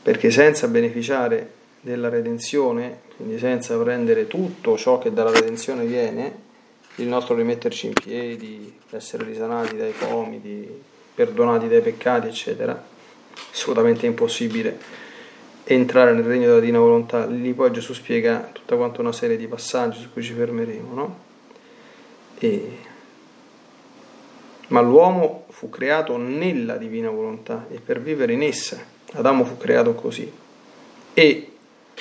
Perché 0.03 0.31
senza 0.31 0.67
beneficiare 0.69 1.53
della 1.81 2.09
redenzione, 2.09 3.03
quindi 3.17 3.39
senza 3.39 3.77
prendere 3.79 4.27
tutto 4.27 4.77
ciò 4.77 4.99
che 4.99 5.13
dalla 5.13 5.31
redenzione 5.31 5.85
viene, 5.85 6.49
il 6.97 7.07
nostro 7.07 7.35
rimetterci 7.35 7.87
in 7.87 7.93
piedi, 7.93 8.79
essere 8.91 9.25
risanati 9.25 9.77
dai 9.77 9.95
comiti, 9.97 10.69
perdonati 11.15 11.69
dai 11.69 11.81
peccati, 11.81 12.29
eccetera, 12.29 12.83
assolutamente 13.53 14.07
impossibile 14.07 14.99
entrare 15.65 16.13
nel 16.13 16.25
regno 16.25 16.47
della 16.47 16.61
divina 16.61 16.79
volontà. 16.79 17.27
Lì 17.27 17.53
poi 17.53 17.71
Gesù 17.71 17.93
spiega 17.93 18.51
tutta 18.53 18.77
quanta 18.77 19.01
una 19.01 19.13
serie 19.13 19.37
di 19.37 19.47
passaggi 19.47 20.01
su 20.01 20.13
cui 20.13 20.23
ci 20.23 20.33
fermeremo, 20.33 20.95
no? 20.95 21.19
E... 22.39 22.79
Ma 24.69 24.81
l'uomo 24.81 25.47
fu 25.49 25.69
creato 25.69 26.17
nella 26.17 26.77
divina 26.77 27.11
volontà 27.11 27.67
e 27.71 27.81
per 27.81 28.01
vivere 28.01 28.33
in 28.33 28.43
essa. 28.43 28.81
Adamo 29.13 29.45
fu 29.45 29.57
creato 29.57 29.95
così. 29.95 30.31
E 31.13 31.51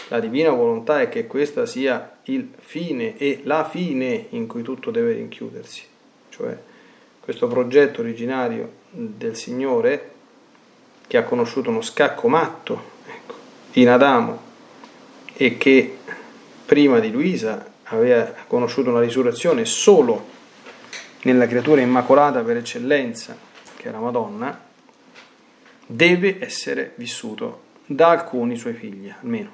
la 0.10 0.20
divina 0.20 0.52
volontà 0.52 1.02
è 1.02 1.10
che 1.10 1.26
questa 1.26 1.66
sia 1.66 2.18
il 2.26 2.48
fine 2.58 3.18
e 3.18 3.42
la 3.44 3.68
fine 3.68 4.28
in 4.30 4.46
cui 4.46 4.62
tutto 4.62 4.92
deve 4.92 5.14
rinchiudersi. 5.14 5.84
Cioè 6.30 6.58
questo 7.20 7.48
progetto 7.48 8.02
originario 8.02 8.72
del 8.92 9.36
Signore 9.36 10.12
che 11.10 11.18
ha 11.18 11.24
conosciuto 11.24 11.72
uno 11.72 11.82
scacco 11.82 12.28
matto 12.28 12.92
ecco, 13.08 13.34
in 13.72 13.90
Adamo 13.90 14.40
e 15.34 15.58
che 15.58 15.98
prima 16.68 17.00
di 17.00 17.10
Luisa 17.10 17.66
aveva 17.86 18.32
conosciuto 18.46 18.92
una 18.92 19.00
risurrezione 19.00 19.66
solo 19.66 20.28
nella 21.24 21.48
creatura 21.48 21.82
immacolata 21.82 22.42
per 22.42 22.58
eccellenza, 22.58 23.36
che 23.76 23.90
è 23.90 23.92
la 23.92 23.98
Madonna, 23.98 24.66
deve 25.84 26.38
essere 26.40 26.92
vissuto 26.94 27.62
da 27.88 28.10
alcuni 28.10 28.56
suoi 28.56 28.74
figli, 28.74 29.12
almeno, 29.20 29.50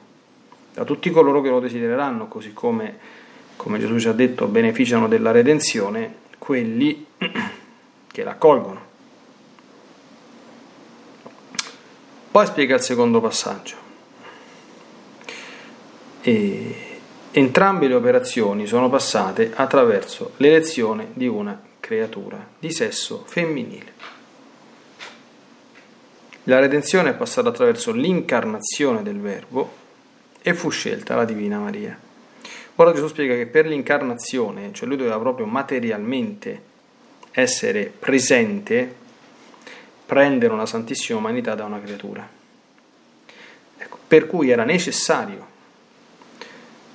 da 0.74 0.84
tutti 0.84 1.10
coloro 1.10 1.40
che 1.40 1.48
lo 1.48 1.62
desidereranno, 1.62 2.28
così 2.28 2.52
come, 2.52 2.98
come 3.56 3.80
Gesù 3.80 3.98
ci 3.98 4.10
ha 4.10 4.14
detto, 4.14 4.48
beneficiano 4.48 5.08
della 5.08 5.32
redenzione 5.32 6.16
quelli 6.38 7.06
che 8.12 8.24
l'accolgono. 8.24 8.94
Poi 12.36 12.46
spiega 12.48 12.76
il 12.76 12.82
secondo 12.82 13.22
passaggio. 13.22 13.76
E 16.20 16.76
Entrambe 17.32 17.88
le 17.88 17.94
operazioni 17.94 18.66
sono 18.66 18.90
passate 18.90 19.54
attraverso 19.56 20.34
l'elezione 20.36 21.12
di 21.14 21.28
una 21.28 21.62
creatura 21.80 22.46
di 22.60 22.74
sesso 22.74 23.24
femminile. 23.26 23.94
La 26.44 26.60
redenzione 26.60 27.12
è 27.12 27.14
passata 27.14 27.48
attraverso 27.48 27.94
l'incarnazione 27.94 29.02
del 29.02 29.22
Verbo 29.22 29.72
e 30.42 30.54
fu 30.54 30.70
scelta 30.70 31.16
la 31.16 31.24
Divina 31.24 31.60
Maria. 31.60 31.98
Ora 32.76 32.92
Gesù 32.92 33.08
spiega 33.08 33.36
che 33.36 33.48
per 33.48 33.66
l'incarnazione, 33.66 34.74
cioè 34.74 34.90
lui 34.90 34.98
doveva 34.98 35.20
proprio 35.20 35.46
materialmente 35.46 36.62
essere 37.32 37.94
presente, 37.98 38.96
prendere 40.06 40.54
una 40.54 40.66
santissima 40.66 41.18
umanità 41.18 41.56
da 41.56 41.66
una 41.66 41.82
creatura. 41.82 42.28
Ecco, 43.78 43.98
per 44.08 44.28
cui 44.28 44.50
era 44.50 44.64
necessario, 44.64 45.54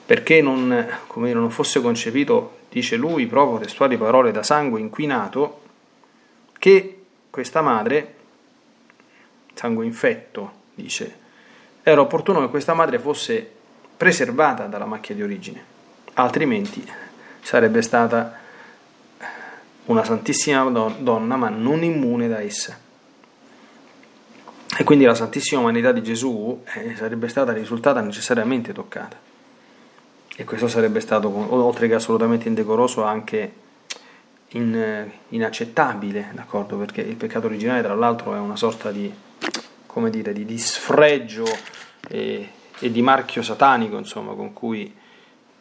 perché 0.06 0.40
non, 0.40 0.86
come 1.06 1.32
non 1.32 1.50
fosse 1.50 1.80
concepito, 1.80 2.58
dice 2.68 2.96
lui, 2.96 3.26
proprio 3.26 3.58
testuali 3.58 3.96
parole, 3.96 4.32
da 4.32 4.42
sangue 4.42 4.80
inquinato, 4.80 5.62
che 6.58 7.02
questa 7.30 7.60
madre, 7.62 8.14
sangue 9.54 9.84
infetto, 9.84 10.52
dice, 10.74 11.18
era 11.82 12.00
opportuno 12.00 12.40
che 12.40 12.48
questa 12.48 12.74
madre 12.74 12.98
fosse 12.98 13.58
preservata 13.96 14.66
dalla 14.66 14.84
macchia 14.84 15.14
di 15.14 15.22
origine, 15.22 15.64
altrimenti 16.14 16.84
sarebbe 17.40 17.82
stata 17.82 18.38
una 19.86 20.04
santissima 20.04 20.64
donna, 20.98 21.36
ma 21.36 21.48
non 21.48 21.82
immune 21.82 22.28
da 22.28 22.40
essa. 22.40 22.78
E 24.78 24.84
quindi 24.84 25.04
la 25.04 25.14
santissima 25.14 25.60
umanità 25.60 25.90
di 25.90 26.02
Gesù 26.02 26.62
eh, 26.74 26.94
sarebbe 26.96 27.28
stata 27.28 27.52
risultata 27.52 28.00
necessariamente 28.00 28.72
toccata. 28.72 29.18
E 30.36 30.44
questo 30.44 30.68
sarebbe 30.68 31.00
stato, 31.00 31.28
oltre 31.28 31.88
che 31.88 31.94
assolutamente 31.94 32.48
indecoroso, 32.48 33.02
anche 33.02 33.52
in, 34.50 34.74
eh, 34.74 35.10
inaccettabile, 35.30 36.30
d'accordo? 36.32 36.76
Perché 36.76 37.00
il 37.02 37.16
peccato 37.16 37.46
originale, 37.46 37.82
tra 37.82 37.94
l'altro, 37.94 38.34
è 38.34 38.38
una 38.38 38.56
sorta 38.56 38.90
di, 38.90 39.12
come 39.86 40.08
dire, 40.08 40.32
di, 40.32 40.44
di 40.44 40.58
sfregio 40.58 41.44
e, 42.08 42.48
e, 42.78 42.90
di 42.90 43.02
marchio 43.02 43.42
satanico, 43.42 43.98
insomma, 43.98 44.34
con 44.34 44.52
cui 44.52 44.94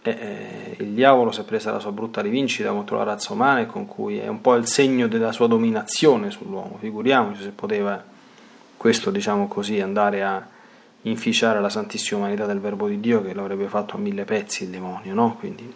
eh, 0.02 0.10
eh, 0.12 0.76
il 0.84 0.92
diavolo 0.92 1.32
si 1.32 1.42
è 1.42 1.44
presa 1.44 1.72
la 1.72 1.80
sua 1.80 1.92
brutta 1.92 2.22
rivincita 2.22 2.70
contro 2.70 2.98
la 2.98 3.04
razza 3.04 3.34
umana 3.34 3.62
e 3.62 3.66
con 3.66 3.86
cui 3.86 4.20
è 4.20 4.28
un 4.28 4.40
po' 4.40 4.56
il 4.56 4.68
segno 4.68 5.08
della 5.08 5.32
sua 5.32 5.48
dominazione 5.48 6.30
sull'uomo. 6.30 6.78
Figuriamoci 6.80 7.42
se 7.42 7.50
poteva 7.50 8.02
questo, 8.80 9.12
diciamo 9.12 9.50
così, 9.50 9.82
andare 9.82 10.24
a 10.24 10.48
inficiare 11.02 11.60
la 11.60 11.68
santissima 11.68 12.22
umanità 12.22 12.46
del 12.46 12.62
Verbo 12.62 12.88
di 12.88 13.02
Dio 13.02 13.22
che 13.22 13.34
l'avrebbe 13.34 13.68
fatto 13.68 13.98
a 13.98 14.00
mille 14.00 14.24
pezzi 14.24 14.64
il 14.64 14.70
demonio, 14.70 15.14
no? 15.14 15.36
Quindi, 15.38 15.70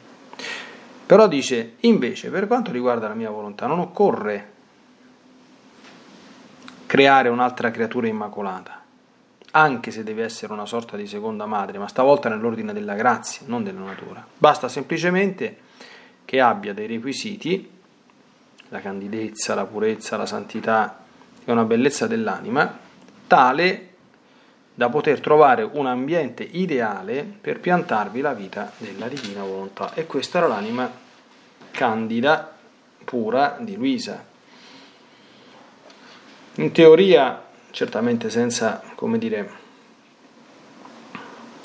però 1.06 1.28
dice, 1.28 1.74
invece, 1.82 2.30
per 2.30 2.48
quanto 2.48 2.72
riguarda 2.72 3.10
la 3.10 3.14
mia 3.14 3.30
volontà, 3.30 3.68
non 3.68 3.80
occorre 3.80 4.52
creare 6.86 7.28
un'altra 7.28 7.72
creatura 7.72 8.08
immacolata 8.08 8.80
anche 9.52 9.92
se 9.92 10.04
deve 10.04 10.24
essere 10.24 10.54
una 10.54 10.66
sorta 10.66 10.96
di 10.96 11.06
seconda 11.06 11.46
madre, 11.46 11.78
ma 11.78 11.90
stavolta 11.90 12.30
nell'ordine 12.30 12.72
della 12.72 12.96
grazia, 12.96 13.42
non 13.48 13.66
della 13.66 13.82
natura. 13.82 14.26
Basta 14.38 14.70
semplicemente 14.70 15.58
che 16.24 16.40
abbia 16.40 16.74
dei 16.74 16.88
requisiti, 16.88 17.70
la 18.70 18.80
candidezza, 18.80 19.56
la 19.56 19.66
purezza, 19.66 20.16
la 20.16 20.26
santità 20.26 21.04
e 21.44 21.52
una 21.52 21.66
bellezza 21.66 22.08
dell'anima, 22.08 22.80
tale 23.34 23.88
da 24.76 24.90
poter 24.90 25.20
trovare 25.20 25.64
un 25.64 25.88
ambiente 25.88 26.44
ideale 26.44 27.24
per 27.24 27.60
piantarvi 27.60 28.22
la 28.22 28.34
vita 28.34 28.72
della 28.78 29.08
divina 29.08 29.42
volontà. 29.42 29.96
E 29.96 30.06
questa 30.06 30.38
era 30.38 30.46
l'anima 30.46 30.88
candida, 31.72 32.56
pura 33.04 33.58
di 33.60 33.76
Luisa. 33.76 34.24
In 36.58 36.72
teoria 36.72 37.44
certamente 37.72 38.30
senza, 38.30 38.84
come 38.94 39.18
dire, 39.18 39.52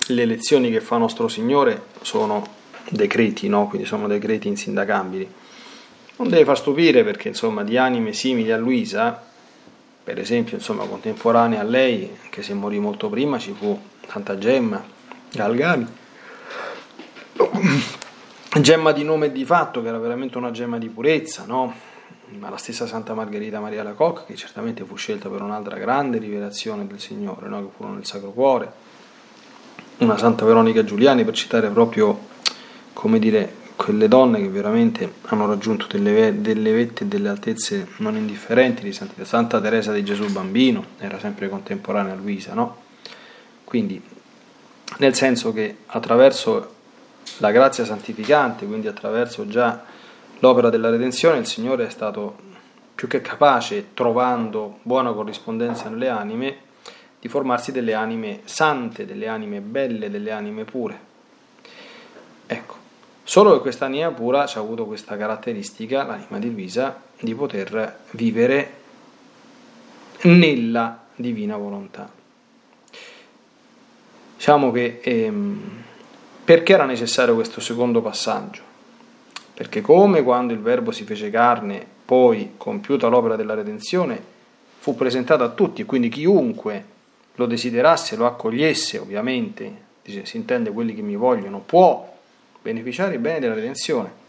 le 0.06 0.24
lezioni 0.24 0.70
che 0.70 0.80
fa 0.80 0.96
nostro 0.96 1.28
Signore 1.28 1.82
sono 2.00 2.46
decreti, 2.88 3.46
no? 3.46 3.68
quindi 3.68 3.86
sono 3.86 4.06
decreti 4.06 4.48
insindacabili. 4.48 5.30
Non 6.16 6.30
deve 6.30 6.46
far 6.46 6.56
stupire 6.56 7.04
perché 7.04 7.28
insomma 7.28 7.62
di 7.62 7.76
anime 7.76 8.14
simili 8.14 8.52
a 8.52 8.56
Luisa, 8.56 9.27
per 10.08 10.18
esempio 10.18 10.56
insomma 10.56 10.86
contemporanea 10.86 11.60
a 11.60 11.64
lei, 11.64 12.16
che 12.30 12.42
se 12.42 12.54
morì 12.54 12.78
molto 12.78 13.10
prima 13.10 13.38
ci 13.38 13.52
fu 13.52 13.78
Santa 14.08 14.38
Gemma 14.38 14.82
Galgani, 15.30 15.86
gemma 18.58 18.92
di 18.92 19.04
nome 19.04 19.26
e 19.26 19.32
di 19.32 19.44
fatto 19.44 19.82
che 19.82 19.88
era 19.88 19.98
veramente 19.98 20.38
una 20.38 20.50
gemma 20.50 20.78
di 20.78 20.88
purezza, 20.88 21.44
no? 21.46 21.74
ma 22.38 22.48
la 22.48 22.56
stessa 22.56 22.86
Santa 22.86 23.12
Margherita 23.12 23.60
Maria 23.60 23.82
Lacoque, 23.82 24.24
che 24.24 24.34
certamente 24.34 24.82
fu 24.84 24.96
scelta 24.96 25.28
per 25.28 25.42
un'altra 25.42 25.76
grande 25.76 26.16
rivelazione 26.16 26.86
del 26.86 27.00
Signore, 27.00 27.46
no? 27.46 27.60
che 27.60 27.68
furono 27.76 27.96
nel 27.96 28.06
Sacro 28.06 28.30
Cuore, 28.30 28.72
una 29.98 30.16
Santa 30.16 30.46
Veronica 30.46 30.84
Giuliani, 30.84 31.22
per 31.22 31.34
citare 31.34 31.68
proprio, 31.68 32.18
come 32.94 33.18
dire, 33.18 33.52
quelle 33.78 34.08
donne 34.08 34.40
che 34.40 34.48
veramente 34.48 35.14
hanno 35.26 35.46
raggiunto 35.46 35.86
delle, 35.86 36.40
delle 36.40 36.72
vette 36.72 37.04
e 37.04 37.06
delle 37.06 37.28
altezze 37.28 37.86
non 37.98 38.16
indifferenti 38.16 38.82
di 38.82 38.92
santità. 38.92 39.24
Santa 39.24 39.60
Teresa 39.60 39.92
di 39.92 40.02
Gesù 40.02 40.26
Bambino 40.32 40.84
era 40.98 41.20
sempre 41.20 41.48
contemporanea 41.48 42.12
a 42.12 42.16
Luisa, 42.16 42.54
no? 42.54 42.76
Quindi, 43.62 44.02
nel 44.96 45.14
senso 45.14 45.52
che 45.52 45.76
attraverso 45.86 46.74
la 47.36 47.52
grazia 47.52 47.84
santificante, 47.84 48.66
quindi 48.66 48.88
attraverso 48.88 49.46
già 49.46 49.84
l'opera 50.40 50.70
della 50.70 50.90
redenzione 50.90 51.38
il 51.38 51.46
Signore 51.46 51.86
è 51.86 51.90
stato 51.90 52.36
più 52.96 53.06
che 53.06 53.20
capace, 53.20 53.90
trovando 53.94 54.80
buona 54.82 55.12
corrispondenza 55.12 55.88
nelle 55.88 56.08
anime, 56.08 56.56
di 57.20 57.28
formarsi 57.28 57.70
delle 57.70 57.94
anime 57.94 58.40
sante, 58.44 59.06
delle 59.06 59.28
anime 59.28 59.60
belle, 59.60 60.10
delle 60.10 60.32
anime 60.32 60.64
pure. 60.64 61.06
Ecco, 62.44 62.77
solo 63.28 63.52
che 63.52 63.60
questa 63.60 63.84
anima 63.84 64.10
pura 64.10 64.46
ci 64.46 64.56
ha 64.56 64.62
avuto 64.62 64.86
questa 64.86 65.14
caratteristica, 65.18 66.02
l'anima 66.02 66.38
di 66.38 66.50
Luisa, 66.50 66.98
di 67.20 67.34
poter 67.34 67.98
vivere 68.12 68.72
nella 70.22 71.04
divina 71.14 71.58
volontà. 71.58 72.10
Diciamo 74.34 74.70
che 74.70 75.00
ehm, 75.02 75.82
perché 76.42 76.72
era 76.72 76.86
necessario 76.86 77.34
questo 77.34 77.60
secondo 77.60 78.00
passaggio? 78.00 78.62
perché 79.52 79.80
come 79.80 80.22
quando 80.22 80.54
il 80.54 80.60
Verbo 80.60 80.92
si 80.92 81.02
fece 81.04 81.28
carne, 81.28 81.84
poi 82.04 82.52
compiuta 82.56 83.08
l'opera 83.08 83.36
della 83.36 83.54
redenzione, 83.54 84.18
fu 84.78 84.94
presentato 84.94 85.42
a 85.42 85.48
tutti, 85.48 85.82
e 85.82 85.84
quindi 85.84 86.08
chiunque 86.08 86.84
lo 87.34 87.44
desiderasse, 87.44 88.16
lo 88.16 88.24
accogliesse, 88.24 88.98
ovviamente, 88.98 89.72
dice, 90.02 90.24
si 90.24 90.36
intende 90.36 90.70
quelli 90.70 90.94
che 90.94 91.02
mi 91.02 91.16
vogliono, 91.16 91.58
può 91.58 92.17
beneficiare 92.72 93.14
i 93.14 93.18
beni 93.18 93.40
della 93.40 93.54
redenzione. 93.54 94.26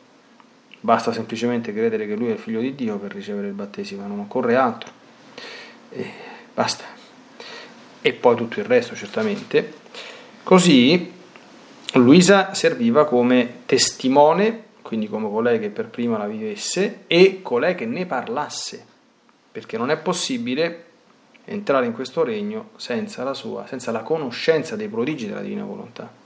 Basta 0.80 1.12
semplicemente 1.12 1.74
credere 1.74 2.08
che 2.08 2.16
lui 2.16 2.30
è 2.30 2.34
il 2.34 2.40
figlio 2.40 2.62
di 2.62 2.74
Dio 2.74 2.98
per 2.98 3.14
ricevere 3.14 3.48
il 3.48 3.54
battesimo, 3.54 4.08
non 4.08 4.20
occorre 4.20 4.56
altro. 4.56 4.92
E 5.92 6.10
basta. 6.54 6.86
E 8.02 8.14
poi 8.14 8.36
tutto 8.36 8.60
il 8.60 8.66
resto, 8.66 8.96
certamente. 8.96 9.74
Così 10.44 11.12
Luisa 11.94 12.54
serviva 12.54 13.06
come 13.06 13.62
testimone 13.66 14.68
quindi 14.90 15.08
come 15.08 15.30
colei 15.30 15.60
che 15.60 15.70
per 15.70 15.90
prima 15.90 16.18
la 16.18 16.26
vivesse 16.26 17.02
e 17.06 17.44
colei 17.44 17.76
che 17.76 17.86
ne 17.86 18.08
parlasse, 18.08 18.84
perché 19.52 19.78
non 19.78 19.92
è 19.92 19.98
possibile 19.98 20.86
entrare 21.46 21.86
in 21.86 21.94
questo 21.94 22.24
regno 22.24 22.70
senza 22.76 23.24
la 23.24 23.36
sua, 23.36 23.68
senza 23.68 23.92
la 23.92 24.02
conoscenza 24.02 24.76
dei 24.76 24.88
prodigi 24.88 25.28
della 25.28 25.42
divina 25.42 25.64
volontà. 25.64 26.19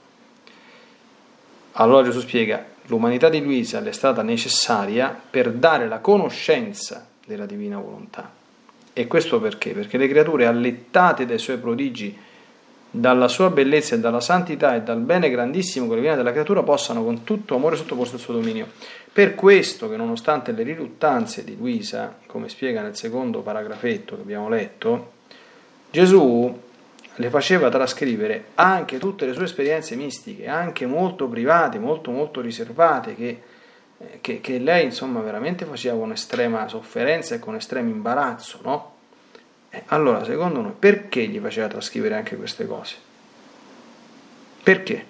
Allora 1.73 2.03
Gesù 2.03 2.19
spiega, 2.19 2.63
l'umanità 2.87 3.29
di 3.29 3.41
Luisa 3.41 3.79
le 3.79 3.89
è 3.89 3.93
stata 3.93 4.21
necessaria 4.21 5.19
per 5.29 5.51
dare 5.51 5.87
la 5.87 5.99
conoscenza 5.99 7.07
della 7.25 7.45
divina 7.45 7.79
volontà. 7.79 8.31
E 8.93 9.07
questo 9.07 9.39
perché? 9.39 9.71
Perché 9.71 9.97
le 9.97 10.07
creature 10.07 10.45
allettate 10.45 11.25
dai 11.25 11.39
suoi 11.39 11.57
prodigi 11.57 12.15
dalla 12.95 13.27
sua 13.27 13.49
bellezza 13.49 13.95
e 13.95 13.99
dalla 13.99 14.19
santità 14.19 14.75
e 14.75 14.83
dal 14.83 14.99
bene 14.99 15.31
grandissimo 15.31 15.89
che 15.89 15.99
viene 15.99 16.15
dalla 16.15 16.29
creatura 16.29 16.61
possano 16.61 17.03
con 17.03 17.23
tutto 17.23 17.55
amore 17.55 17.75
sottoporsi 17.75 18.13
al 18.13 18.19
suo 18.19 18.33
dominio. 18.33 18.67
Per 19.11 19.33
questo 19.33 19.89
che 19.89 19.97
nonostante 19.97 20.51
le 20.51 20.61
riluttanze 20.61 21.43
di 21.43 21.57
Luisa, 21.57 22.17
come 22.27 22.49
spiega 22.49 22.83
nel 22.83 22.95
secondo 22.95 23.41
paragrafetto 23.41 24.15
che 24.15 24.21
abbiamo 24.21 24.47
letto, 24.47 25.11
Gesù 25.89 26.61
le 27.15 27.29
faceva 27.29 27.69
trascrivere 27.69 28.45
anche 28.55 28.97
tutte 28.97 29.25
le 29.25 29.33
sue 29.33 29.43
esperienze 29.43 29.95
mistiche, 29.95 30.47
anche 30.47 30.85
molto 30.85 31.27
private, 31.27 31.77
molto 31.79 32.11
molto 32.11 32.41
riservate, 32.41 33.15
che, 33.15 33.41
eh, 33.97 34.19
che, 34.21 34.41
che 34.41 34.57
lei 34.57 34.85
insomma 34.85 35.21
veramente 35.21 35.65
faceva 35.65 35.97
con 35.97 36.11
estrema 36.11 36.67
sofferenza 36.67 37.35
e 37.35 37.39
con 37.39 37.55
estremo 37.55 37.89
imbarazzo, 37.89 38.59
no? 38.63 38.91
allora, 39.87 40.23
secondo 40.23 40.61
noi, 40.61 40.73
perché 40.77 41.25
gli 41.25 41.39
faceva 41.39 41.67
trascrivere 41.67 42.15
anche 42.15 42.35
queste 42.35 42.67
cose? 42.67 42.95
Perché? 44.61 45.05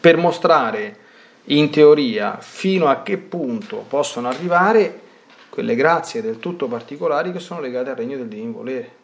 Per 0.00 0.16
mostrare 0.16 0.98
in 1.44 1.70
teoria 1.70 2.38
fino 2.40 2.88
a 2.88 3.02
che 3.02 3.16
punto 3.18 3.84
possono 3.88 4.28
arrivare 4.28 5.00
quelle 5.48 5.74
grazie 5.76 6.20
del 6.22 6.38
tutto 6.38 6.66
particolari 6.66 7.32
che 7.32 7.38
sono 7.38 7.60
legate 7.60 7.90
al 7.90 7.96
regno 7.96 8.16
del 8.16 8.26
divino 8.26 8.52
volere. 8.52 9.02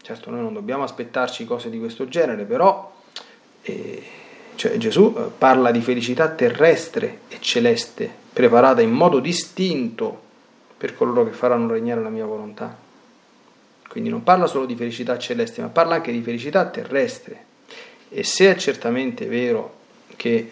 Certo, 0.00 0.30
noi 0.30 0.40
non 0.40 0.52
dobbiamo 0.54 0.84
aspettarci 0.84 1.44
cose 1.44 1.70
di 1.70 1.78
questo 1.78 2.08
genere, 2.08 2.44
però 2.44 2.94
eh, 3.62 4.02
cioè 4.54 4.76
Gesù 4.76 5.14
eh, 5.16 5.30
parla 5.36 5.70
di 5.70 5.80
felicità 5.80 6.28
terrestre 6.30 7.20
e 7.28 7.38
celeste, 7.40 8.10
preparata 8.32 8.80
in 8.80 8.90
modo 8.90 9.20
distinto 9.20 10.26
per 10.76 10.96
coloro 10.96 11.24
che 11.24 11.32
faranno 11.32 11.72
regnare 11.72 12.02
la 12.02 12.08
mia 12.08 12.24
volontà. 12.24 12.76
Quindi 13.88 14.10
non 14.10 14.22
parla 14.22 14.46
solo 14.46 14.66
di 14.66 14.76
felicità 14.76 15.18
celeste, 15.18 15.60
ma 15.60 15.68
parla 15.68 15.96
anche 15.96 16.12
di 16.12 16.22
felicità 16.22 16.66
terrestre. 16.66 17.44
E 18.08 18.22
se 18.22 18.50
è 18.50 18.56
certamente 18.56 19.26
vero 19.26 19.76
che 20.16 20.50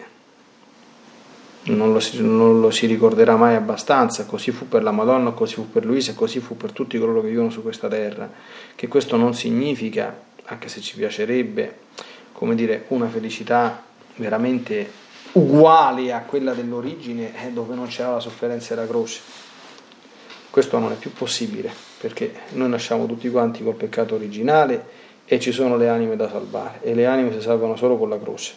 non 1.67 1.91
lo, 1.91 1.99
si, 1.99 2.21
non 2.21 2.59
lo, 2.61 2.71
si, 2.71 2.85
ricorderà 2.85 3.35
mai 3.35 3.55
abbastanza, 3.55 4.25
così 4.25 4.51
fu 4.51 4.67
per 4.67 4.83
la 4.83 4.91
Madonna, 4.91 5.31
così 5.31 5.55
fu 5.55 5.69
per 5.69 5.85
Luisa, 5.85 6.13
così 6.13 6.39
fu 6.39 6.55
per 6.55 6.71
tutti 6.71 6.97
coloro 6.97 7.21
che 7.21 7.29
vivono 7.29 7.49
su 7.49 7.61
questa 7.61 7.87
terra, 7.87 8.29
che 8.75 8.87
questo 8.87 9.17
non 9.17 9.33
significa, 9.33 10.15
anche 10.45 10.69
se 10.69 10.81
ci 10.81 10.95
piacerebbe, 10.95 11.79
come 12.31 12.55
dire, 12.55 12.85
una 12.89 13.07
felicità 13.07 13.83
veramente 14.15 15.05
uguale 15.33 16.13
a 16.13 16.21
quella 16.21 16.53
dell'origine, 16.53 17.31
eh, 17.45 17.51
dove 17.51 17.75
non 17.75 17.87
c'era 17.87 18.11
la 18.11 18.19
sofferenza 18.19 18.73
e 18.73 18.77
la 18.77 18.87
croce. 18.87 19.19
Questo 20.49 20.79
non 20.79 20.91
è 20.91 20.95
più 20.95 21.11
possibile, 21.11 21.71
perché 21.99 22.33
noi 22.53 22.69
nasciamo 22.69 23.05
tutti 23.05 23.29
quanti 23.29 23.63
col 23.63 23.75
peccato 23.75 24.15
originale 24.15 25.05
e 25.25 25.39
ci 25.39 25.51
sono 25.51 25.75
le 25.75 25.89
anime 25.89 26.15
da 26.15 26.29
salvare, 26.29 26.79
e 26.81 26.93
le 26.93 27.05
anime 27.05 27.33
si 27.33 27.41
salvano 27.41 27.75
solo 27.75 27.97
con 27.97 28.09
la 28.09 28.19
croce. 28.19 28.53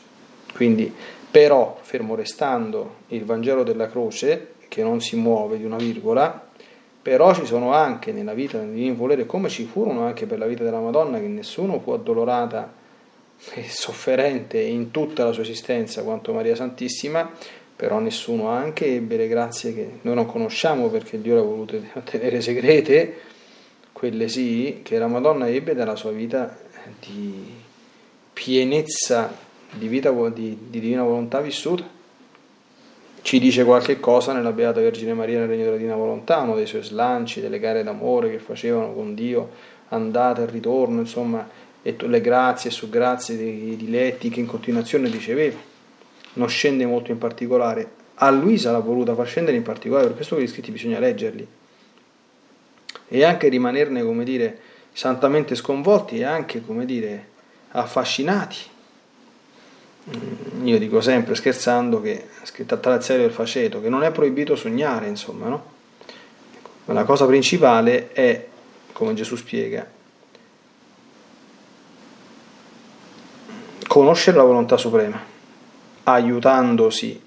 Quindi 0.54 0.92
però, 1.30 1.78
fermo 1.80 2.14
restando 2.14 2.96
il 3.08 3.24
Vangelo 3.24 3.62
della 3.62 3.88
croce, 3.88 4.54
che 4.68 4.82
non 4.82 5.00
si 5.00 5.16
muove 5.16 5.58
di 5.58 5.64
una 5.64 5.76
virgola, 5.76 6.48
però 7.02 7.34
ci 7.34 7.46
sono 7.46 7.72
anche 7.72 8.12
nella 8.12 8.34
vita 8.34 8.58
del 8.58 8.70
divino 8.70 8.94
volere, 8.94 9.26
come 9.26 9.48
ci 9.48 9.64
furono 9.64 10.04
anche 10.04 10.26
per 10.26 10.38
la 10.38 10.46
vita 10.46 10.64
della 10.64 10.80
Madonna, 10.80 11.18
che 11.18 11.26
nessuno 11.26 11.80
fu 11.80 11.92
addolorata 11.92 12.72
e 13.54 13.64
sofferente 13.68 14.60
in 14.60 14.90
tutta 14.90 15.24
la 15.24 15.32
sua 15.32 15.42
esistenza 15.42 16.02
quanto 16.02 16.32
Maria 16.32 16.54
Santissima, 16.54 17.30
però 17.74 17.98
nessuno 17.98 18.48
anche 18.48 18.96
ebbe 18.96 19.16
le 19.16 19.28
grazie 19.28 19.72
che 19.72 19.90
noi 20.02 20.14
non 20.14 20.26
conosciamo 20.26 20.88
perché 20.88 21.20
Dio 21.20 21.34
le 21.34 21.40
ha 21.40 21.44
volute 21.44 21.90
tenere 22.04 22.40
segrete, 22.42 23.16
quelle 23.92 24.28
sì, 24.28 24.80
che 24.82 24.98
la 24.98 25.06
Madonna 25.06 25.48
ebbe 25.48 25.74
dalla 25.74 25.96
sua 25.96 26.10
vita 26.10 26.58
di 27.00 27.48
pienezza 28.32 29.48
di 29.72 29.88
vita 29.88 30.10
di, 30.10 30.56
di 30.68 30.80
divina 30.80 31.02
volontà 31.02 31.40
vissuta. 31.40 31.98
Ci 33.22 33.38
dice 33.38 33.64
qualche 33.64 34.00
cosa 34.00 34.32
nella 34.32 34.52
Beata 34.52 34.80
Vergine 34.80 35.12
Maria 35.12 35.38
nel 35.38 35.48
Regno 35.48 35.64
della 35.64 35.76
Divina 35.76 35.94
Volontà, 35.94 36.38
uno 36.38 36.54
dei 36.54 36.66
suoi 36.66 36.82
slanci, 36.82 37.40
delle 37.40 37.58
gare 37.58 37.82
d'amore 37.82 38.30
che 38.30 38.38
facevano 38.38 38.92
con 38.92 39.14
Dio, 39.14 39.50
andata 39.88 40.42
e 40.42 40.46
ritorno, 40.46 41.00
insomma, 41.00 41.46
e 41.82 41.96
le 41.98 42.20
grazie 42.20 42.70
su 42.70 42.88
grazie 42.88 43.36
dei 43.36 43.76
diletti 43.76 44.30
che 44.30 44.40
in 44.40 44.46
continuazione 44.46 45.08
riceveva. 45.10 45.58
Non 46.32 46.48
scende 46.48 46.86
molto 46.86 47.10
in 47.10 47.18
particolare. 47.18 47.98
A 48.14 48.30
Luisa 48.30 48.72
l'ha 48.72 48.78
voluta 48.78 49.14
far 49.14 49.26
scendere 49.26 49.56
in 49.56 49.62
particolare, 49.62 50.06
per 50.06 50.16
questo 50.16 50.36
che 50.36 50.42
gli 50.42 50.48
scritti 50.48 50.70
bisogna 50.70 50.98
leggerli. 50.98 51.46
E 53.08 53.24
anche 53.24 53.48
rimanerne, 53.48 54.02
come 54.02 54.24
dire, 54.24 54.58
santamente 54.92 55.54
sconvolti 55.54 56.18
e 56.18 56.24
anche, 56.24 56.64
come 56.64 56.86
dire, 56.86 57.28
affascinati 57.72 58.78
io 60.62 60.78
dico 60.78 61.00
sempre 61.00 61.34
scherzando 61.34 62.00
che 62.00 62.28
è 62.42 62.46
scritto 62.46 62.74
a 62.74 62.78
Talazzero 62.78 63.22
del 63.22 63.32
Faceto 63.32 63.80
che 63.80 63.88
non 63.88 64.02
è 64.02 64.10
proibito 64.10 64.56
sognare, 64.56 65.06
insomma, 65.06 65.48
no? 65.48 65.64
Ma 66.86 66.94
la 66.94 67.04
cosa 67.04 67.26
principale 67.26 68.12
è, 68.12 68.46
come 68.92 69.14
Gesù 69.14 69.36
spiega, 69.36 69.86
conoscere 73.86 74.36
la 74.36 74.44
volontà 74.44 74.76
suprema, 74.76 75.20
aiutandosi 76.04 77.20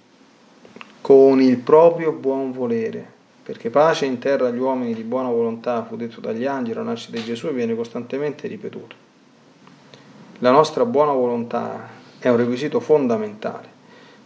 con 1.02 1.42
il 1.42 1.58
proprio 1.58 2.12
buon 2.12 2.52
volere, 2.52 3.06
perché 3.44 3.70
pace 3.70 4.06
in 4.06 4.20
terra 4.20 4.48
agli 4.48 4.58
uomini 4.58 4.94
di 4.94 5.04
buona 5.04 5.30
volontà 5.30 5.84
fu 5.84 5.96
detto 5.96 6.20
dagli 6.22 6.46
angeli 6.46 6.78
alla 6.80 6.90
nascita 6.90 7.18
di 7.18 7.24
Gesù 7.24 7.48
e 7.48 7.54
viene 7.54 7.76
costantemente 7.76 8.48
ripetuto. 8.48 8.96
La 10.40 10.52
nostra 10.52 10.86
buona 10.86 11.12
volontà 11.12 12.02
è 12.24 12.30
un 12.30 12.38
requisito 12.38 12.80
fondamentale, 12.80 13.68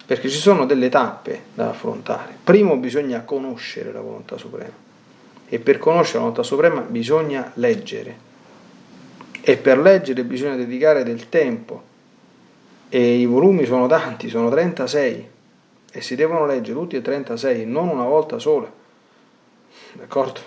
perché 0.05 0.29
ci 0.29 0.37
sono 0.37 0.67
delle 0.67 0.87
tappe 0.87 1.45
da 1.55 1.69
affrontare. 1.69 2.37
Primo 2.43 2.77
bisogna 2.77 3.23
conoscere 3.23 3.91
la 3.91 4.01
volontà 4.01 4.37
suprema 4.37 4.85
e 5.49 5.57
per 5.57 5.79
conoscere 5.79 6.17
la 6.19 6.25
volontà 6.25 6.43
suprema 6.43 6.81
bisogna 6.81 7.51
leggere 7.55 8.25
e 9.41 9.57
per 9.57 9.79
leggere 9.79 10.23
bisogna 10.25 10.55
dedicare 10.55 11.03
del 11.03 11.27
tempo 11.29 11.81
e 12.87 13.15
i 13.15 13.25
volumi 13.25 13.65
sono 13.65 13.87
tanti, 13.87 14.29
sono 14.29 14.47
36 14.51 15.29
e 15.91 16.01
si 16.01 16.15
devono 16.15 16.45
leggere 16.45 16.77
tutti 16.77 16.97
e 16.97 17.01
36, 17.01 17.65
non 17.65 17.87
una 17.87 18.05
volta 18.05 18.37
sola. 18.37 18.71
D'accordo? 19.93 20.39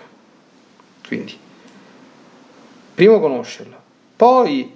Quindi, 1.05 1.37
primo 2.95 3.19
conoscerla, 3.19 3.77
poi 4.15 4.73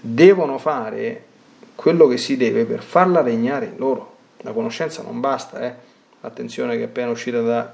devono 0.00 0.56
fare 0.56 1.24
quello 1.82 2.06
che 2.06 2.16
si 2.16 2.36
deve 2.36 2.64
per 2.64 2.80
farla 2.80 3.22
regnare 3.22 3.66
in 3.66 3.76
loro. 3.76 4.14
La 4.42 4.52
conoscenza 4.52 5.02
non 5.02 5.18
basta, 5.18 5.60
eh? 5.66 5.74
attenzione 6.20 6.76
che 6.76 6.82
è 6.82 6.84
appena 6.84 7.10
uscita 7.10 7.40
da, 7.40 7.72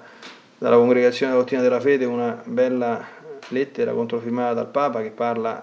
dalla 0.57 0.77
congregazione 0.77 1.33
della 1.33 1.43
dottrina 1.43 1.63
della 1.63 1.79
fede 1.79 2.07
una 2.07 2.41
bella 2.43 3.05
lettera 3.49 3.93
controfirmata 3.93 4.55
dal 4.55 4.69
Papa 4.69 5.03
che 5.03 5.11
parla 5.11 5.63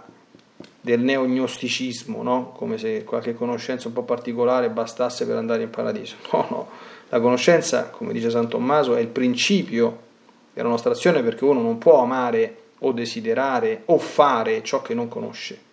del 0.80 1.00
neognosticismo, 1.00 2.22
no? 2.22 2.52
come 2.52 2.78
se 2.78 3.04
qualche 3.04 3.34
conoscenza 3.34 3.88
un 3.88 3.96
po' 3.96 4.04
particolare 4.04 4.70
bastasse 4.70 5.26
per 5.26 5.38
andare 5.38 5.64
in 5.64 5.72
paradiso. 5.72 6.16
No, 6.32 6.46
no, 6.52 6.70
la 7.10 7.20
conoscenza, 7.20 7.90
come 7.90 8.14
dice 8.14 8.30
San 8.30 8.48
Tommaso, 8.48 8.96
è 8.96 9.00
il 9.00 9.08
principio 9.08 10.02
della 10.54 10.70
nostra 10.70 10.92
azione 10.92 11.24
perché 11.24 11.46
uno 11.46 11.64
non 11.64 11.80
può 11.80 12.00
amare 12.00 12.58
o 12.80 12.92
desiderare 12.92 13.82
o 13.86 13.98
fare 13.98 14.62
ciò 14.62 14.84
che 14.84 14.94
non 14.94 15.08
conosce 15.08 15.66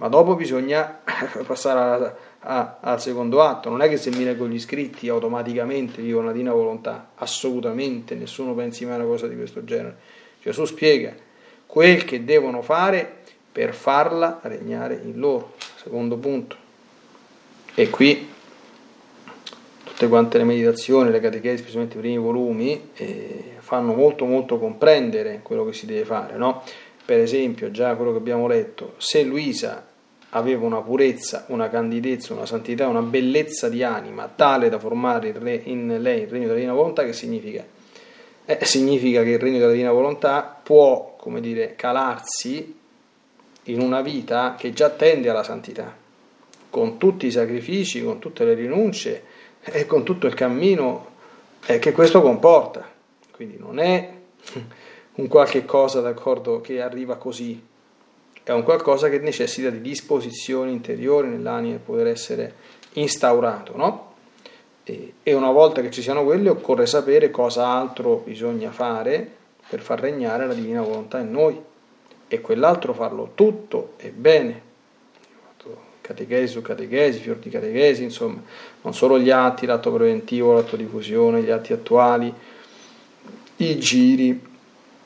ma 0.00 0.08
dopo 0.08 0.34
bisogna 0.34 1.00
passare 1.46 1.78
a, 1.78 2.14
a, 2.40 2.78
al 2.80 3.00
secondo 3.02 3.42
atto, 3.42 3.68
non 3.68 3.82
è 3.82 3.88
che 3.88 3.98
se 3.98 4.10
mi 4.10 4.24
leggo 4.24 4.48
gli 4.48 4.58
scritti 4.58 5.10
automaticamente 5.10 6.00
vivo 6.00 6.20
una 6.20 6.32
divina 6.32 6.52
volontà, 6.52 7.10
assolutamente, 7.16 8.14
nessuno 8.14 8.54
pensi 8.54 8.86
mai 8.86 8.94
a 8.94 8.96
una 8.96 9.04
cosa 9.04 9.28
di 9.28 9.36
questo 9.36 9.62
genere. 9.62 9.96
Gesù 10.42 10.64
spiega 10.64 11.12
quel 11.66 12.04
che 12.04 12.24
devono 12.24 12.62
fare 12.62 13.18
per 13.52 13.74
farla 13.74 14.40
regnare 14.42 14.98
in 15.04 15.18
loro, 15.18 15.52
secondo 15.76 16.16
punto. 16.16 16.56
E 17.74 17.90
qui 17.90 18.26
tutte 19.84 20.08
quante 20.08 20.38
le 20.38 20.44
meditazioni, 20.44 21.10
le 21.10 21.20
catechesi, 21.20 21.58
specialmente 21.58 21.98
i 21.98 22.00
primi 22.00 22.16
volumi, 22.16 22.88
eh, 22.94 23.56
fanno 23.58 23.92
molto 23.92 24.24
molto 24.24 24.58
comprendere 24.58 25.40
quello 25.42 25.66
che 25.66 25.74
si 25.74 25.84
deve 25.84 26.06
fare, 26.06 26.38
no? 26.38 26.62
Per 27.04 27.18
esempio, 27.18 27.70
già 27.70 27.96
quello 27.96 28.12
che 28.12 28.18
abbiamo 28.18 28.46
letto, 28.46 28.94
se 28.96 29.24
Luisa 29.24 29.88
aveva 30.30 30.64
una 30.64 30.80
purezza, 30.80 31.44
una 31.48 31.68
candidezza, 31.68 32.32
una 32.34 32.46
santità, 32.46 32.86
una 32.86 33.02
bellezza 33.02 33.68
di 33.68 33.82
anima 33.82 34.30
tale 34.34 34.68
da 34.68 34.78
formare 34.78 35.28
in 35.64 35.98
lei 36.00 36.22
il 36.22 36.28
regno 36.28 36.46
della 36.46 36.54
divina 36.54 36.72
volontà, 36.72 37.04
che 37.04 37.12
significa? 37.12 37.64
Eh, 38.44 38.64
significa 38.64 39.22
che 39.22 39.30
il 39.30 39.38
regno 39.38 39.58
della 39.58 39.72
divina 39.72 39.92
volontà 39.92 40.42
può, 40.62 41.16
come 41.16 41.40
dire, 41.40 41.74
calarsi 41.74 42.78
in 43.64 43.80
una 43.80 44.00
vita 44.02 44.54
che 44.56 44.72
già 44.72 44.90
tende 44.90 45.28
alla 45.28 45.42
santità, 45.42 45.94
con 46.70 46.98
tutti 46.98 47.26
i 47.26 47.30
sacrifici, 47.30 48.02
con 48.02 48.18
tutte 48.18 48.44
le 48.44 48.54
rinunce 48.54 49.24
e 49.62 49.86
con 49.86 50.04
tutto 50.04 50.26
il 50.26 50.34
cammino 50.34 51.06
eh, 51.66 51.78
che 51.78 51.92
questo 51.92 52.22
comporta. 52.22 52.88
Quindi 53.32 53.56
non 53.58 53.78
è 53.78 54.12
un 55.14 55.28
qualche 55.28 55.64
cosa, 55.64 56.00
d'accordo, 56.00 56.60
che 56.60 56.80
arriva 56.80 57.16
così, 57.16 57.60
è 58.50 58.52
un 58.52 58.64
qualcosa 58.64 59.08
che 59.08 59.20
necessita 59.20 59.70
di 59.70 59.80
disposizione 59.80 60.72
interiore 60.72 61.28
nell'anima 61.28 61.74
per 61.74 61.84
poter 61.84 62.08
essere 62.08 62.54
instaurato, 62.94 63.76
no? 63.76 64.14
E, 64.82 65.12
e 65.22 65.34
una 65.34 65.52
volta 65.52 65.80
che 65.82 65.90
ci 65.92 66.02
siano 66.02 66.24
quelle 66.24 66.48
occorre 66.48 66.86
sapere 66.86 67.30
cosa 67.30 67.68
altro 67.68 68.22
bisogna 68.24 68.72
fare 68.72 69.38
per 69.68 69.80
far 69.80 70.00
regnare 70.00 70.48
la 70.48 70.54
divina 70.54 70.82
volontà 70.82 71.20
in 71.20 71.30
noi 71.30 71.62
e 72.26 72.40
quell'altro 72.40 72.92
farlo 72.92 73.30
tutto 73.36 73.92
e 73.98 74.08
bene. 74.10 74.68
Catechesi 76.00 76.54
su 76.54 76.60
catechesi, 76.60 77.20
fior 77.20 77.36
di 77.36 77.50
catechesi, 77.50 78.02
insomma, 78.02 78.42
non 78.82 78.92
solo 78.92 79.16
gli 79.20 79.30
atti, 79.30 79.64
l'atto 79.64 79.92
preventivo, 79.92 80.54
l'atto 80.54 80.74
di 80.74 80.86
fusione, 80.86 81.40
gli 81.40 81.50
atti 81.50 81.72
attuali, 81.72 82.34
i 83.58 83.78
giri, 83.78 84.44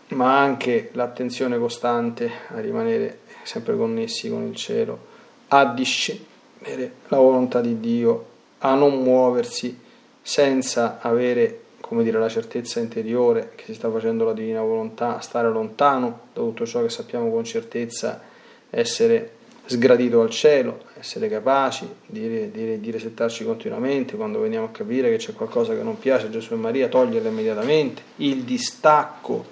ma 0.08 0.38
anche 0.40 0.88
l'attenzione 0.92 1.58
costante 1.58 2.30
a 2.48 2.58
rimanere 2.60 3.18
sempre 3.46 3.76
connessi 3.76 4.28
con 4.28 4.46
il 4.46 4.54
cielo, 4.54 5.12
a 5.48 5.66
discernere 5.66 6.92
la 7.08 7.18
volontà 7.18 7.60
di 7.60 7.78
Dio, 7.80 8.26
a 8.58 8.74
non 8.74 9.02
muoversi 9.02 9.78
senza 10.22 10.98
avere 11.00 11.60
come 11.80 12.02
dire, 12.02 12.18
la 12.18 12.30
certezza 12.30 12.80
interiore 12.80 13.52
che 13.54 13.64
si 13.66 13.74
sta 13.74 13.90
facendo 13.90 14.24
la 14.24 14.32
divina 14.32 14.62
volontà, 14.62 15.20
stare 15.20 15.50
lontano 15.50 16.20
da 16.32 16.40
tutto 16.40 16.64
ciò 16.64 16.80
che 16.82 16.88
sappiamo 16.88 17.30
con 17.30 17.44
certezza 17.44 18.22
essere 18.70 19.32
sgradito 19.66 20.22
al 20.22 20.30
cielo, 20.30 20.84
essere 20.98 21.28
capaci 21.28 21.86
di, 22.06 22.50
di, 22.50 22.80
di 22.80 22.90
resettarci 22.90 23.44
continuamente 23.44 24.16
quando 24.16 24.40
veniamo 24.40 24.66
a 24.66 24.70
capire 24.70 25.10
che 25.10 25.16
c'è 25.16 25.34
qualcosa 25.34 25.74
che 25.74 25.82
non 25.82 25.98
piace 25.98 26.26
a 26.26 26.30
Gesù 26.30 26.54
e 26.54 26.56
Maria, 26.56 26.88
toglierla 26.88 27.28
immediatamente, 27.28 28.02
il 28.16 28.42
distacco 28.44 29.44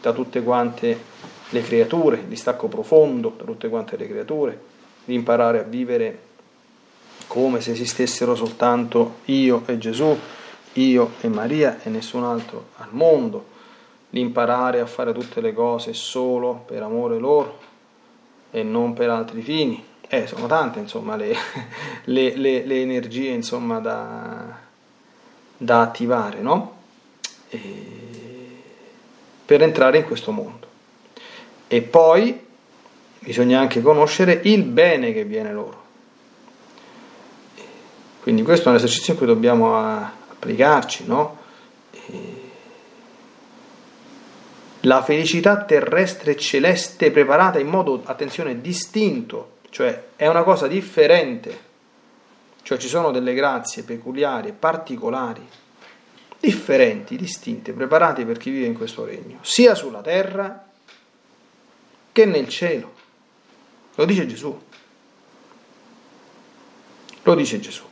da 0.00 0.12
tutte 0.12 0.42
quante 0.42 0.98
le 1.50 1.62
creature, 1.62 2.26
distacco 2.26 2.68
profondo 2.68 3.34
da 3.36 3.44
tutte 3.44 3.68
quante 3.68 3.96
le 3.96 4.08
creature, 4.08 4.60
di 5.04 5.14
imparare 5.14 5.60
a 5.60 5.62
vivere 5.62 6.18
come 7.26 7.60
se 7.60 7.72
esistessero 7.72 8.34
soltanto 8.34 9.16
io 9.26 9.62
e 9.66 9.78
Gesù, 9.78 10.16
io 10.74 11.12
e 11.20 11.28
Maria 11.28 11.80
e 11.82 11.88
nessun 11.88 12.24
altro 12.24 12.68
al 12.76 12.88
mondo, 12.90 13.54
l'imparare 14.10 14.80
a 14.80 14.86
fare 14.86 15.12
tutte 15.12 15.40
le 15.40 15.52
cose 15.52 15.92
solo 15.92 16.62
per 16.66 16.82
amore 16.82 17.18
loro 17.18 17.58
e 18.50 18.62
non 18.62 18.94
per 18.94 19.10
altri 19.10 19.42
fini. 19.42 19.84
Eh, 20.08 20.26
sono 20.28 20.46
tante 20.46 20.78
insomma 20.78 21.16
le, 21.16 21.34
le, 22.04 22.36
le, 22.36 22.64
le 22.64 22.80
energie 22.80 23.30
insomma, 23.30 23.80
da, 23.80 24.56
da 25.56 25.80
attivare 25.80 26.40
no? 26.40 26.74
per 29.44 29.62
entrare 29.62 29.98
in 29.98 30.04
questo 30.04 30.32
mondo. 30.32 30.66
E 31.68 31.82
poi 31.82 32.44
bisogna 33.18 33.58
anche 33.60 33.82
conoscere 33.82 34.40
il 34.44 34.62
bene 34.62 35.12
che 35.12 35.24
viene 35.24 35.52
loro. 35.52 35.84
Quindi 38.22 38.42
questo 38.42 38.66
è 38.66 38.70
un 38.70 38.76
esercizio 38.76 39.12
in 39.12 39.18
cui 39.18 39.28
dobbiamo 39.28 39.78
applicarci, 39.78 41.06
no? 41.06 41.38
La 44.80 45.02
felicità 45.02 45.64
terrestre 45.64 46.32
e 46.32 46.36
celeste 46.36 47.10
preparata 47.10 47.58
in 47.58 47.66
modo, 47.66 48.02
attenzione, 48.04 48.60
distinto, 48.60 49.58
cioè 49.70 50.06
è 50.14 50.26
una 50.28 50.42
cosa 50.42 50.68
differente, 50.68 51.58
cioè 52.62 52.78
ci 52.78 52.88
sono 52.88 53.10
delle 53.10 53.34
grazie 53.34 53.82
peculiari 53.82 54.52
particolari, 54.52 55.44
differenti, 56.38 57.16
distinte, 57.16 57.72
preparate 57.72 58.24
per 58.24 58.38
chi 58.38 58.50
vive 58.50 58.66
in 58.66 58.74
questo 58.74 59.04
regno, 59.04 59.38
sia 59.40 59.74
sulla 59.74 60.00
terra 60.00 60.65
che 62.16 62.24
nel 62.24 62.48
cielo. 62.48 62.94
Lo 63.96 64.06
dice 64.06 64.26
Gesù. 64.26 64.58
Lo 67.24 67.34
dice 67.34 67.60
Gesù. 67.60 67.82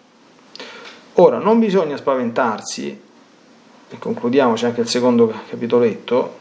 Ora, 1.16 1.36
non 1.36 1.58
bisogna 1.58 1.98
spaventarsi, 1.98 3.00
e 3.90 3.98
concludiamo, 3.98 4.54
c'è 4.54 4.68
anche 4.68 4.80
il 4.80 4.88
secondo 4.88 5.30
capitoletto, 5.50 6.38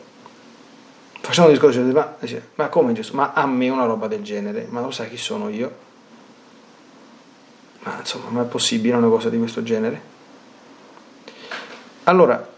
facciamo 1.19 1.47
un 1.47 1.53
discorso, 1.53 1.81
ma, 1.81 2.15
ma 2.55 2.69
come 2.69 2.93
Gesù? 2.93 3.15
Ma 3.15 3.33
a 3.33 3.45
me 3.45 3.67
una 3.67 3.83
roba 3.83 4.07
del 4.07 4.23
genere? 4.23 4.65
Ma 4.69 4.79
lo 4.79 4.91
sai 4.91 5.09
chi 5.09 5.17
sono 5.17 5.49
io? 5.49 5.75
Ma 7.79 7.97
insomma, 7.99 8.29
ma 8.29 8.41
è 8.43 8.45
possibile 8.45 8.95
una 8.95 9.09
cosa 9.09 9.27
di 9.27 9.37
questo 9.37 9.61
genere? 9.61 10.01
Allora, 12.05 12.49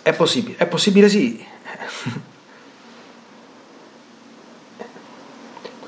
è 0.00 0.14
possibile? 0.14 0.56
È 0.56 0.66
possibile 0.66 1.10
sì. 1.10 1.46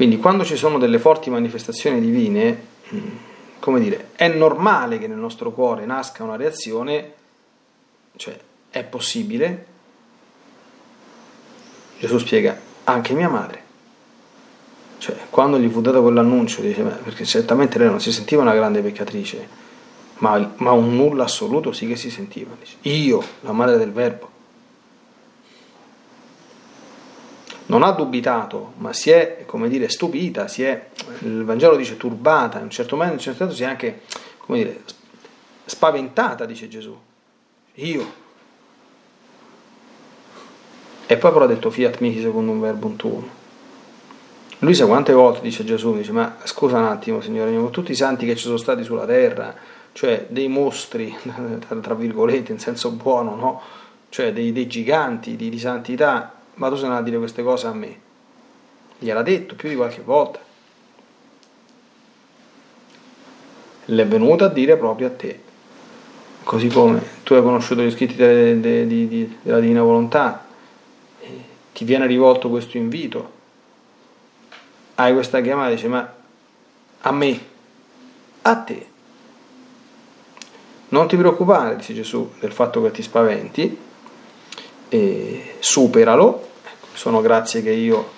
Quindi 0.05 0.21
quando 0.21 0.45
ci 0.45 0.57
sono 0.57 0.77
delle 0.77 0.99
forti 0.99 1.31
manifestazioni 1.31 1.99
divine, 1.99 2.67
come 3.59 3.81
dire, 3.81 4.11
è 4.17 4.29
normale 4.29 4.99
che 4.99 5.07
nel 5.07 5.17
nostro 5.17 5.51
cuore 5.51 5.87
nasca 5.87 6.23
una 6.23 6.37
reazione, 6.37 7.15
cioè 8.17 8.39
è 8.69 8.85
possibile. 8.85 9.67
Gesù 11.99 12.19
spiega, 12.19 12.55
anche 12.85 13.15
mia 13.15 13.31
madre. 13.31 13.63
Cioè, 14.99 15.17
quando 15.31 15.59
gli 15.59 15.71
fu 15.71 15.81
dato 15.81 16.03
quell'annuncio, 16.03 16.61
dice, 16.61 16.83
perché 16.83 17.25
certamente 17.25 17.79
lei 17.79 17.89
non 17.89 17.99
si 17.99 18.13
sentiva 18.13 18.43
una 18.43 18.55
grande 18.55 18.83
peccatrice, 18.83 19.49
ma, 20.19 20.53
ma 20.57 20.73
un 20.73 20.97
nulla 20.97 21.25
assoluto 21.25 21.73
sì 21.73 21.87
che 21.87 21.97
si 21.97 22.11
sentiva. 22.11 22.55
Dice, 22.61 22.77
io, 22.83 23.25
la 23.41 23.53
madre 23.53 23.79
del 23.79 23.91
Verbo, 23.91 24.29
non 27.67 27.83
ha 27.83 27.91
dubitato, 27.93 28.73
ma 28.79 28.93
si 28.93 29.11
è, 29.11 29.45
come 29.47 29.69
dire, 29.69 29.89
stupita, 29.89 30.49
si 30.49 30.63
è, 30.63 30.89
il 31.21 31.45
Vangelo 31.45 31.77
dice 31.77 31.97
turbata, 31.97 32.59
in 32.59 32.65
un 32.65 32.71
certo 32.71 32.97
modo, 32.97 33.09
in 33.09 33.15
un 33.15 33.21
certo 33.21 33.39
senso 33.45 33.57
si 33.57 33.63
è 33.63 33.67
anche, 33.67 34.03
come 34.39 34.59
dire, 34.59 34.83
spaventata, 35.65 36.45
dice 36.45 36.69
Gesù. 36.69 36.97
Io. 37.75 38.23
E 41.07 41.17
poi 41.17 41.33
però 41.33 41.45
ha 41.45 41.49
detto 41.49 41.71
fiat 41.71 41.99
mihi 42.01 42.21
secondo 42.21 42.51
un 42.53 42.61
verbo 42.61 42.87
un 42.87 42.97
tuo. 42.97 43.43
Lui 44.59 44.75
sa 44.75 44.87
quante 44.87 45.13
volte 45.13 45.41
dice 45.41 45.65
Gesù, 45.65 45.95
dice 45.95 46.13
ma 46.13 46.37
scusa 46.45 46.79
un 46.79 46.85
attimo 46.85 47.21
Signore, 47.21 47.55
con 47.55 47.71
tutti 47.71 47.93
i 47.93 47.97
santi 47.97 48.25
che 48.25 48.37
ci 48.37 48.45
sono 48.45 48.57
stati 48.57 48.85
sulla 48.85 49.05
terra, 49.05 49.55
cioè 49.93 50.27
dei 50.29 50.49
mostri, 50.49 51.15
tra 51.81 51.95
virgolette, 51.95 52.53
in 52.53 52.59
senso 52.59 52.91
buono, 52.91 53.35
no? 53.35 53.61
Cioè 54.09 54.33
dei, 54.33 54.53
dei 54.53 54.67
giganti 54.67 55.37
di, 55.37 55.51
di 55.51 55.59
santità, 55.59 56.34
ma 56.55 56.69
tu 56.69 56.77
sei 56.77 56.85
andato 56.85 57.03
a 57.03 57.05
dire 57.05 57.19
queste 57.19 57.43
cose 57.43 57.67
a 57.67 57.73
me. 57.73 58.01
Gliel'ha 58.99 59.23
detto 59.23 59.55
più 59.55 59.69
di 59.69 59.77
qualche 59.77 60.01
volta. 60.01 60.41
L'è 63.87 64.07
venuto 64.07 64.45
a 64.45 64.49
dire 64.49 64.77
proprio 64.77 65.09
a 65.09 65.11
te. 65.11 65.41
Così 66.43 66.69
come 66.69 67.03
tu 67.23 67.35
hai 67.35 67.43
conosciuto 67.43 67.83
gli 67.83 67.91
scritti 67.91 68.17
de, 68.17 68.61
de, 68.61 68.87
de, 68.87 69.09
de, 69.09 69.39
della 69.43 69.61
Divina 69.61 69.83
Volontà, 69.83 70.45
ti 71.73 71.85
viene 71.85 72.07
rivolto 72.07 72.49
questo 72.49 72.77
invito, 72.77 73.33
hai 74.95 75.13
questa 75.13 75.41
chiamata 75.41 75.71
e 75.71 75.75
dici 75.75 75.89
ma 75.89 76.15
a 77.01 77.13
me, 77.13 77.41
a 78.43 78.57
te. 78.57 78.87
Non 80.89 81.09
ti 81.09 81.17
preoccupare, 81.17 81.77
dice 81.77 81.95
Gesù, 81.95 82.31
del 82.39 82.53
fatto 82.53 82.81
che 82.81 82.93
ti 82.93 83.03
spaventi, 83.03 83.77
e 84.89 85.57
superalo, 85.59 86.49
sono 86.93 87.21
grazie 87.21 87.63
che 87.63 87.71
io 87.71 88.11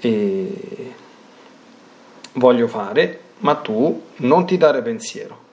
eh, 0.00 0.92
voglio 2.34 2.68
fare, 2.68 3.20
ma 3.38 3.54
tu 3.56 4.02
non 4.16 4.46
ti 4.46 4.56
dare 4.56 4.82
pensiero, 4.82 5.46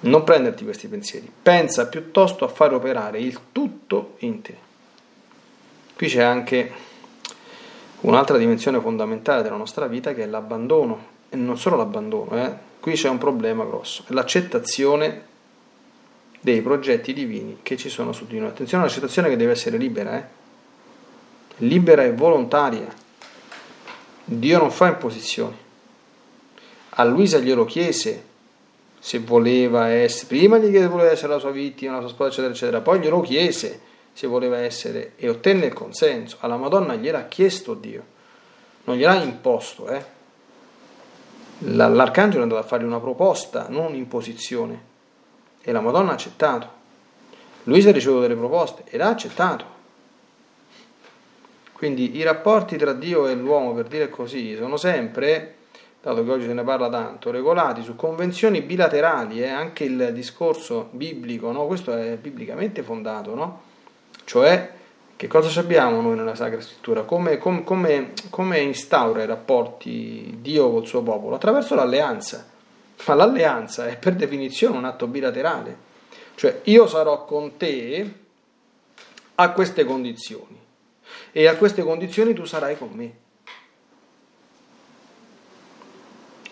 non 0.00 0.24
prenderti 0.24 0.64
questi 0.64 0.88
pensieri, 0.88 1.30
pensa 1.42 1.86
piuttosto 1.86 2.44
a 2.44 2.48
fare 2.48 2.74
operare 2.74 3.20
il 3.20 3.38
tutto 3.52 4.14
in 4.18 4.42
te. 4.42 4.56
Qui 5.94 6.08
c'è 6.08 6.22
anche 6.22 6.72
un'altra 8.00 8.36
dimensione 8.36 8.80
fondamentale 8.80 9.42
della 9.42 9.56
nostra 9.56 9.86
vita 9.86 10.14
che 10.14 10.24
è 10.24 10.26
l'abbandono, 10.26 11.10
e 11.28 11.36
non 11.36 11.58
solo 11.58 11.76
l'abbandono, 11.76 12.36
eh? 12.36 12.52
qui 12.80 12.94
c'è 12.94 13.08
un 13.08 13.18
problema 13.18 13.64
grosso, 13.64 14.04
è 14.08 14.12
l'accettazione 14.12 15.30
dei 16.42 16.60
progetti 16.60 17.12
divini 17.12 17.58
che 17.62 17.76
ci 17.76 17.88
sono 17.88 18.12
su 18.12 18.26
di 18.26 18.36
noi. 18.36 18.48
Attenzione 18.48 18.82
alla 18.82 18.92
citazione 18.92 19.28
che 19.28 19.36
deve 19.36 19.52
essere 19.52 19.76
libera, 19.76 20.18
eh? 20.18 20.24
libera 21.58 22.02
e 22.02 22.12
volontaria. 22.12 22.92
Dio 24.24 24.58
non 24.58 24.72
fa 24.72 24.88
imposizioni. 24.88 25.56
A 26.90 27.04
Luisa 27.04 27.38
glielo 27.38 27.64
chiese 27.64 28.30
se 28.98 29.20
voleva 29.20 29.86
essere, 29.86 30.26
prima 30.26 30.58
gli 30.58 30.62
chiese 30.62 30.80
se 30.80 30.88
voleva 30.88 31.10
essere 31.12 31.32
la 31.32 31.38
sua 31.38 31.52
vittima, 31.52 31.94
la 31.94 32.00
sua 32.00 32.08
sposa, 32.08 32.30
eccetera, 32.30 32.52
eccetera, 32.52 32.80
poi 32.80 32.98
glielo 32.98 33.20
chiese 33.20 33.80
se 34.12 34.26
voleva 34.26 34.58
essere 34.58 35.12
e 35.14 35.28
ottenne 35.28 35.66
il 35.66 35.72
consenso. 35.72 36.38
Alla 36.40 36.56
Madonna 36.56 36.96
gliel'ha 36.96 37.28
chiesto 37.28 37.74
Dio, 37.74 38.04
non 38.84 38.96
gliel'ha 38.96 39.22
imposto. 39.22 39.88
Eh? 39.88 40.04
L'arcangelo 41.58 42.40
è 42.40 42.42
andato 42.42 42.60
a 42.60 42.66
fargli 42.66 42.84
una 42.84 42.98
proposta, 42.98 43.66
non 43.68 43.86
un'imposizione. 43.86 44.90
E 45.62 45.72
la 45.72 45.80
Madonna 45.80 46.10
ha 46.10 46.14
accettato. 46.14 46.80
Luisa 47.64 47.90
ha 47.90 47.92
ricevuto 47.92 48.22
delle 48.22 48.34
proposte 48.34 48.82
ed 48.86 49.00
ha 49.00 49.08
accettato. 49.08 49.64
Quindi 51.72 52.16
i 52.16 52.22
rapporti 52.22 52.76
tra 52.76 52.92
Dio 52.92 53.26
e 53.26 53.34
l'uomo, 53.34 53.72
per 53.74 53.86
dire 53.86 54.08
così, 54.08 54.54
sono 54.56 54.76
sempre, 54.76 55.54
dato 56.00 56.24
che 56.24 56.30
oggi 56.30 56.46
se 56.46 56.52
ne 56.52 56.62
parla 56.62 56.88
tanto, 56.88 57.30
regolati 57.30 57.82
su 57.82 57.96
convenzioni 57.96 58.60
bilaterali, 58.62 59.42
eh? 59.42 59.48
anche 59.48 59.84
il 59.84 60.10
discorso 60.12 60.88
biblico, 60.92 61.50
no? 61.50 61.66
questo 61.66 61.92
è 61.92 62.16
biblicamente 62.16 62.82
fondato, 62.82 63.34
no? 63.34 63.62
cioè 64.24 64.70
che 65.22 65.28
cosa 65.28 65.60
abbiamo 65.60 66.00
noi 66.00 66.16
nella 66.16 66.34
Sacra 66.34 66.60
Scrittura? 66.60 67.02
Come, 67.02 67.38
come, 67.38 67.62
come, 67.62 68.12
come 68.28 68.58
instaura 68.58 69.22
i 69.22 69.26
rapporti 69.26 70.38
Dio 70.40 70.68
col 70.70 70.84
suo 70.84 71.02
popolo? 71.02 71.36
Attraverso 71.36 71.76
l'alleanza. 71.76 72.44
Ma 73.04 73.14
l'alleanza 73.14 73.88
è 73.88 73.98
per 73.98 74.14
definizione 74.14 74.76
un 74.76 74.84
atto 74.84 75.06
bilaterale. 75.06 75.90
Cioè 76.34 76.60
io 76.64 76.86
sarò 76.86 77.24
con 77.24 77.56
te 77.56 78.12
a 79.34 79.50
queste 79.52 79.84
condizioni 79.84 80.58
e 81.32 81.46
a 81.46 81.56
queste 81.56 81.82
condizioni 81.82 82.34
tu 82.34 82.44
sarai 82.44 82.76
con 82.76 82.90
me. 82.92 83.20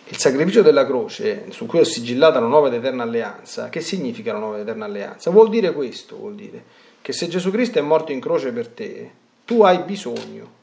Il 0.09 0.17
sacrificio 0.17 0.63
della 0.63 0.85
croce, 0.85 1.53
su 1.53 1.67
cui 1.67 1.79
è 1.79 1.85
sigillata 1.85 2.41
la 2.41 2.49
nuova 2.49 2.67
ed 2.67 2.75
eterna 2.75 3.05
alleanza, 3.05 3.69
che 3.69 3.81
significa 3.81 4.33
la 4.33 4.41
nuova 4.41 4.57
ed 4.57 4.63
eterna 4.63 4.85
alleanza? 4.85 5.31
Vuol 5.31 5.49
dire 5.51 5.73
questo, 5.73 6.17
vuol 6.17 6.35
dire 6.35 6.65
che 7.01 7.13
se 7.13 7.29
Gesù 7.29 7.53
Cristo 7.53 7.79
è 7.79 7.83
morto 7.83 8.11
in 8.11 8.21
croce 8.21 8.51
per 8.51 8.69
te, 8.69 9.11
tu 9.45 9.63
hai 9.63 9.79
bisogno 9.79 10.59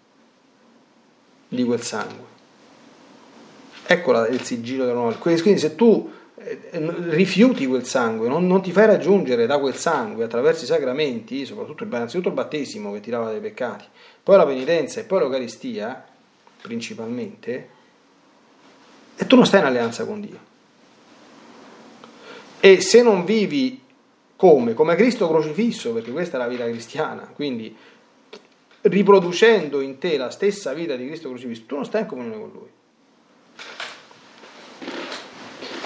di 1.47 1.63
quel 1.63 1.82
sangue. 1.82 2.37
Ecco 3.89 4.26
il 4.26 4.41
sigillo 4.41 4.84
della 4.84 4.97
nuova. 4.97 5.15
Quindi 5.15 5.58
se 5.58 5.76
tu 5.76 6.12
eh, 6.36 6.60
rifiuti 7.10 7.65
quel 7.65 7.86
sangue, 7.86 8.28
non, 8.28 8.45
non, 8.45 8.62
ti 8.62 8.73
fai 8.73 8.86
raggiungere 8.86 9.45
da 9.45 9.60
quel 9.60 9.76
sangue 9.76 10.26
attraverso 10.26 10.65
i 10.65 10.67
sacramenti, 10.67 11.45
soprattutto 11.45 11.86
innanzitutto 11.86 12.28
il 12.28 12.34
battesimo 12.34 12.91
che 12.91 13.00
ti 13.00 13.10
lava 13.10 13.32
dai 13.32 13.39
peccati, 13.39 13.86
poi 14.21 14.36
la 14.36 14.45
penitenza 14.45 15.00
e 15.00 15.06
poi 15.06 15.19
l'Eucaristia, 15.19 16.06
principalmente, 16.62 17.69
e 19.15 19.26
tu 19.26 19.36
non 19.38 19.45
stai 19.45 19.62
in 19.62 19.65
alleanza 19.67 20.06
con 20.06 20.19
Dio. 20.19 20.39
E 22.60 22.82
se 22.82 23.02
non 23.02 23.23
vivi 23.23 23.82
come? 24.36 24.73
Come 24.73 24.95
Cristo 24.95 25.30
crocifisso, 25.30 25.93
perché 25.93 26.12
questa 26.12 26.36
è 26.36 26.39
la 26.39 26.47
vita 26.47 26.65
cristiana, 26.65 27.32
quindi 27.34 27.76
riproducendo 28.82 29.80
in 29.80 29.97
te 29.97 30.17
la 30.17 30.30
stessa 30.30 30.73
vita 30.73 30.95
di 30.95 31.08
Cristo 31.08 31.30
crocifisso, 31.30 31.63
tu 31.65 31.76
non 31.76 31.86
stai 31.86 32.02
in 32.02 32.08
comunione 32.08 32.39
con 32.39 32.52
Lui. 32.52 32.76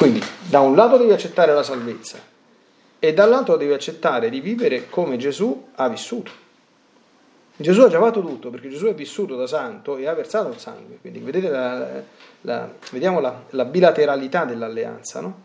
Quindi 0.02 0.20
da 0.50 0.62
un 0.62 0.76
lato 0.76 0.98
devi 0.98 1.12
accettare 1.12 1.54
la 1.54 1.62
salvezza 1.62 2.18
e 2.98 3.14
dall'altro 3.14 3.56
devi 3.56 3.72
accettare 3.72 4.32
di 4.32 4.40
vivere 4.40 4.90
come 4.90 5.16
Gesù 5.18 5.68
ha 5.76 5.88
vissuto. 5.90 6.32
Gesù 7.56 7.82
ha 7.82 7.88
già 7.88 8.00
fatto 8.00 8.22
tutto 8.22 8.50
perché 8.50 8.68
Gesù 8.70 8.88
è 8.88 8.96
vissuto 8.96 9.36
da 9.36 9.46
santo 9.46 9.98
e 9.98 10.08
ha 10.08 10.14
versato 10.16 10.50
il 10.50 10.58
sangue. 10.58 10.98
Quindi 11.00 11.20
vedete 11.20 11.50
la, 11.50 12.02
la, 12.42 12.68
vediamo 12.90 13.20
la, 13.20 13.44
la 13.52 13.66
bilateralità 13.66 14.44
dell'alleanza, 14.44 15.22
no? 15.22 15.40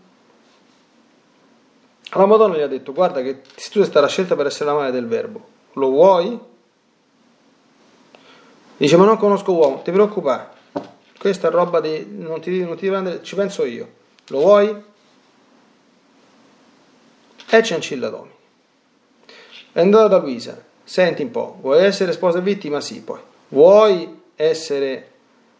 La 2.13 2.25
Madonna 2.25 2.57
gli 2.57 2.63
ha 2.63 2.67
detto, 2.67 2.95
guarda 2.95 3.21
che 3.21 3.43
tu 3.43 3.51
sei 3.59 3.85
stata 3.85 4.09
scelta 4.09 4.37
per 4.37 4.47
essere 4.47 4.71
la 4.71 4.77
madre 4.77 4.93
del 4.93 5.07
verbo, 5.07 5.47
lo 5.75 5.91
vuoi? 5.91 6.41
Dice, 8.79 8.97
ma 8.97 9.05
non 9.05 9.19
conosco 9.19 9.53
uomo, 9.53 9.83
ti 9.83 9.91
preoccupare, 9.91 10.49
questa 11.19 11.51
roba 11.51 11.81
di... 11.81 12.07
non 12.09 12.41
ti, 12.41 12.65
non 12.65 12.77
ti 12.77 12.89
prendere, 12.89 13.23
ci 13.23 13.35
penso 13.35 13.67
io, 13.67 14.05
lo 14.29 14.39
vuoi? 14.39 14.83
E 17.49 17.63
Ciancilla 17.63 18.09
Domi. 18.09 18.31
È 19.73 19.81
andata 19.81 20.09
da 20.09 20.19
Luisa, 20.19 20.63
senti 20.83 21.23
un 21.23 21.31
po', 21.31 21.59
vuoi 21.61 21.85
essere 21.85 22.13
sposa 22.13 22.41
vittima? 22.41 22.81
Sì, 22.81 23.03
poi. 23.03 23.21
Vuoi 23.49 24.23
essere 24.35 25.13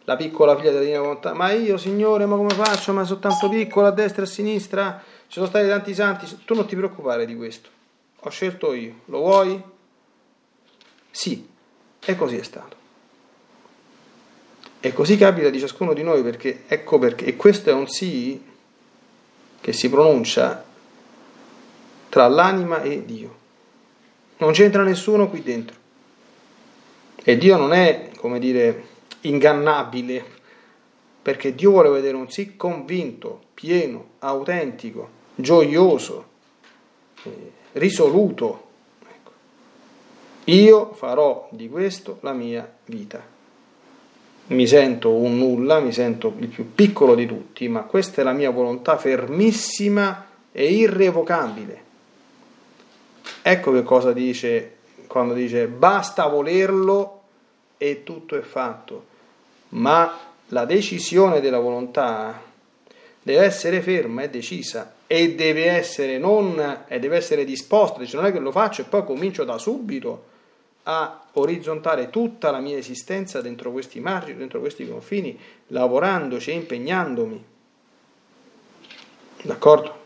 la 0.05 0.17
piccola 0.17 0.57
figlia 0.57 0.71
della 0.71 0.83
Divina 0.83 1.01
Volontà? 1.01 1.35
Ma 1.35 1.53
io, 1.53 1.77
Signore, 1.77 2.27
ma 2.27 2.37
come 2.37 2.55
faccio? 2.55 2.93
Ma 2.93 3.05
sono 3.05 3.21
tanto 3.21 3.49
piccola 3.49 3.89
a 3.89 3.93
destra 3.93 4.23
e 4.23 4.25
a 4.25 4.29
sinistra? 4.29 5.03
Ci 5.27 5.35
sono 5.35 5.47
stati 5.47 5.69
tanti 5.69 5.95
santi, 5.95 6.27
tu 6.45 6.55
non 6.55 6.67
ti 6.67 6.77
preoccupare 6.77 7.27
di 7.27 7.37
questo. 7.37 7.69
Ho 8.21 8.31
scelto 8.31 8.73
io. 8.73 9.01
Lo 9.07 9.19
vuoi? 9.19 9.63
Sì. 11.11 11.47
E 12.05 12.17
così 12.17 12.37
è 12.37 12.43
stato. 12.43 12.77
E 14.79 14.93
così 14.93 15.17
capita 15.17 15.51
di 15.51 15.59
ciascuno 15.59 15.93
di 15.93 16.05
noi 16.05 16.23
perché 16.23 16.63
ecco 16.69 16.99
perché, 16.99 17.25
e 17.25 17.35
questo 17.35 17.71
è 17.71 17.73
un 17.73 17.89
sì 17.89 18.41
che 19.67 19.73
si 19.73 19.91
pronuncia 19.91 20.65
tra 22.09 22.29
l'anima 22.29 22.83
e 22.83 23.05
Dio. 23.05 23.37
Non 24.37 24.53
c'entra 24.53 24.85
nessuno 24.85 25.29
qui 25.29 25.43
dentro. 25.43 25.75
E 27.17 27.37
Dio 27.37 27.57
non 27.57 27.73
è, 27.73 28.11
come 28.17 28.39
dire, 28.39 28.87
ingannabile, 29.23 30.25
perché 31.21 31.53
Dio 31.57 31.73
vuole 31.73 31.89
vedere 31.89 32.15
un 32.15 32.31
sì 32.31 32.55
convinto, 32.55 33.47
pieno, 33.55 34.11
autentico, 34.21 35.09
gioioso, 35.35 36.27
eh, 37.25 37.53
risoluto. 37.73 38.69
Ecco. 39.01 39.31
Io 40.45 40.93
farò 40.95 41.49
di 41.51 41.69
questo 41.69 42.19
la 42.21 42.33
mia 42.33 42.73
vita. 42.85 43.21
Mi 44.49 44.67
sento 44.67 45.13
un 45.13 45.39
nulla, 45.39 45.81
mi 45.81 45.93
sento 45.93 46.33
il 46.39 46.47
più 46.47 46.73
piccolo 46.73 47.15
di 47.15 47.27
tutti, 47.27 47.67
ma 47.69 47.83
questa 47.83 48.21
è 48.21 48.25
la 48.25 48.33
mia 48.33 48.51
volontà 48.51 48.97
fermissima 48.97 50.27
e 50.53 50.73
irrevocabile. 50.73 51.83
Ecco 53.43 53.73
che 53.73 53.83
cosa 53.83 54.13
dice 54.13 54.75
quando 55.07 55.35
dice 55.35 55.67
basta 55.67 56.27
volerlo 56.27 57.23
e 57.77 58.03
tutto 58.05 58.37
è 58.37 58.41
fatto, 58.43 59.07
ma 59.71 60.19
la 60.49 60.65
decisione 60.65 61.41
della 61.41 61.59
volontà 61.59 62.41
deve 63.23 63.45
essere 63.45 63.81
ferma 63.83 64.23
e 64.23 64.31
decisa 64.31 64.95
e 65.09 65.35
deve 65.35 65.67
essere, 65.67 66.19
non, 66.19 66.85
e 66.87 66.99
deve 67.01 67.17
essere 67.17 67.45
disposta, 67.45 67.99
dice 67.99 68.17
non 68.17 68.27
è 68.27 68.33
che 68.33 68.39
lo 68.39 68.53
faccio 68.53 68.83
e 68.83 68.85
poi 68.85 69.05
comincio 69.05 69.45
da 69.45 69.59
subito 69.59 70.35
a 70.89 71.25
orizzontare 71.33 72.11
tutta 72.11 72.51
la 72.51 72.61
mia 72.61 72.77
esistenza 72.77 73.41
dentro 73.41 73.73
questi 73.73 73.99
margini, 73.99 74.39
dentro 74.39 74.61
questi 74.61 74.89
confini, 74.89 75.39
lavorandoci 75.69 76.51
e 76.51 76.55
impegnandomi. 76.55 77.45
D'accordo? 79.43 80.05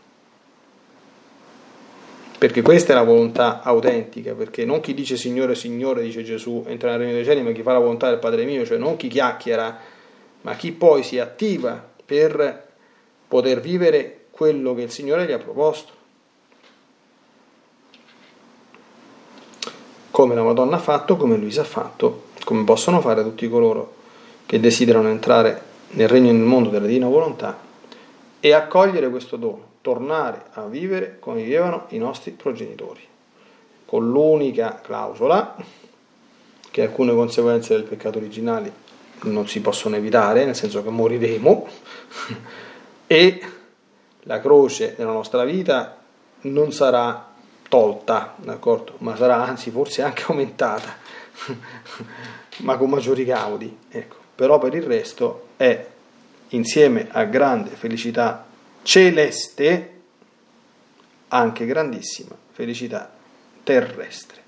Perché 2.39 2.63
questa 2.63 2.93
è 2.93 2.95
la 2.95 3.03
volontà 3.03 3.61
autentica, 3.61 4.33
perché 4.33 4.65
non 4.65 4.79
chi 4.79 4.95
dice 4.95 5.17
Signore, 5.17 5.53
Signore, 5.53 6.01
dice 6.01 6.23
Gesù, 6.23 6.63
entra 6.65 6.89
nel 6.89 6.99
regno 6.99 7.13
dei 7.13 7.23
cieli, 7.23 7.43
ma 7.43 7.51
chi 7.51 7.61
fa 7.61 7.73
la 7.73 7.79
volontà 7.79 8.09
del 8.09 8.17
Padre 8.17 8.45
mio, 8.45 8.65
cioè 8.65 8.79
non 8.79 8.97
chi 8.97 9.07
chiacchiera, 9.07 9.77
ma 10.41 10.55
chi 10.55 10.71
poi 10.71 11.03
si 11.03 11.19
attiva 11.19 11.89
per 12.03 12.69
poter 13.27 13.61
vivere 13.61 14.25
quello 14.31 14.73
che 14.73 14.81
il 14.81 14.89
Signore 14.89 15.27
gli 15.27 15.31
ha 15.31 15.37
proposto. 15.37 15.93
Come 20.11 20.35
la 20.35 20.43
Madonna 20.43 20.75
ha 20.75 20.79
fatto, 20.79 21.15
come 21.15 21.37
Luisa 21.37 21.61
ha 21.61 21.65
fatto, 21.65 22.23
come 22.43 22.65
possono 22.65 22.99
fare 22.99 23.23
tutti 23.23 23.47
coloro 23.47 23.95
che 24.45 24.59
desiderano 24.59 25.07
entrare 25.07 25.61
nel 25.91 26.09
regno 26.09 26.29
e 26.29 26.33
nel 26.33 26.43
mondo 26.43 26.69
della 26.69 26.85
divina 26.85 27.07
volontà 27.07 27.57
e 28.41 28.51
accogliere 28.51 29.09
questo 29.09 29.37
dono, 29.37 29.63
tornare 29.79 30.47
a 30.51 30.65
vivere 30.65 31.17
come 31.19 31.43
vivevano 31.43 31.85
i 31.89 31.97
nostri 31.97 32.31
progenitori, 32.31 32.99
con 33.85 34.09
l'unica 34.09 34.81
clausola 34.83 35.55
che 36.69 36.81
alcune 36.81 37.13
conseguenze 37.13 37.73
del 37.73 37.83
peccato 37.83 38.17
originali 38.17 38.71
non 39.23 39.47
si 39.47 39.61
possono 39.61 39.95
evitare, 39.95 40.43
nel 40.43 40.55
senso 40.55 40.83
che 40.83 40.89
moriremo, 40.89 41.67
e 43.07 43.41
la 44.23 44.39
croce 44.41 44.95
nella 44.97 45.11
nostra 45.11 45.45
vita 45.45 45.97
non 46.41 46.71
sarà 46.71 47.30
tolta, 47.71 48.35
d'accordo? 48.35 48.95
ma 48.97 49.15
sarà 49.15 49.45
anzi 49.45 49.71
forse 49.71 50.01
anche 50.01 50.25
aumentata, 50.27 50.93
ma 52.59 52.75
con 52.75 52.89
maggiori 52.89 53.23
caudi. 53.25 53.77
Ecco. 53.89 54.17
Però 54.35 54.59
per 54.59 54.73
il 54.73 54.83
resto 54.83 55.47
è 55.55 55.87
insieme 56.49 57.07
a 57.09 57.23
grande 57.23 57.69
felicità 57.69 58.45
celeste 58.81 60.01
anche 61.29 61.65
grandissima 61.65 62.35
felicità 62.51 63.09
terrestre. 63.63 64.40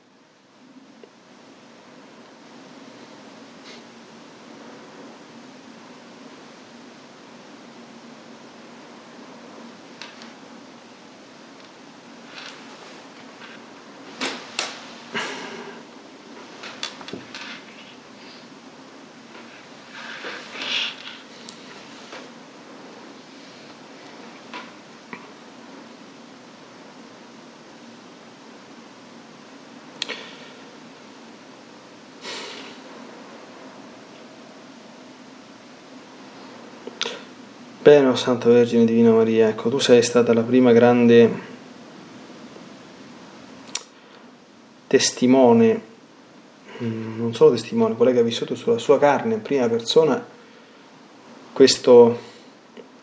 Oh 37.95 38.15
Santa 38.15 38.49
Vergine 38.49 38.85
Divina 38.85 39.11
Maria, 39.11 39.49
ecco, 39.49 39.69
tu 39.69 39.77
sei 39.77 40.01
stata 40.01 40.33
la 40.33 40.41
prima 40.41 40.71
grande 40.71 41.31
testimone, 44.87 45.81
mm, 46.81 47.19
non 47.19 47.35
solo 47.35 47.51
testimone, 47.51 47.95
quella 47.95 48.11
che 48.11 48.19
ha 48.19 48.23
vissuto 48.23 48.55
sulla 48.55 48.79
sua 48.79 48.97
carne 48.97 49.35
in 49.35 49.41
prima 49.43 49.67
persona 49.69 50.25
questo 51.53 52.19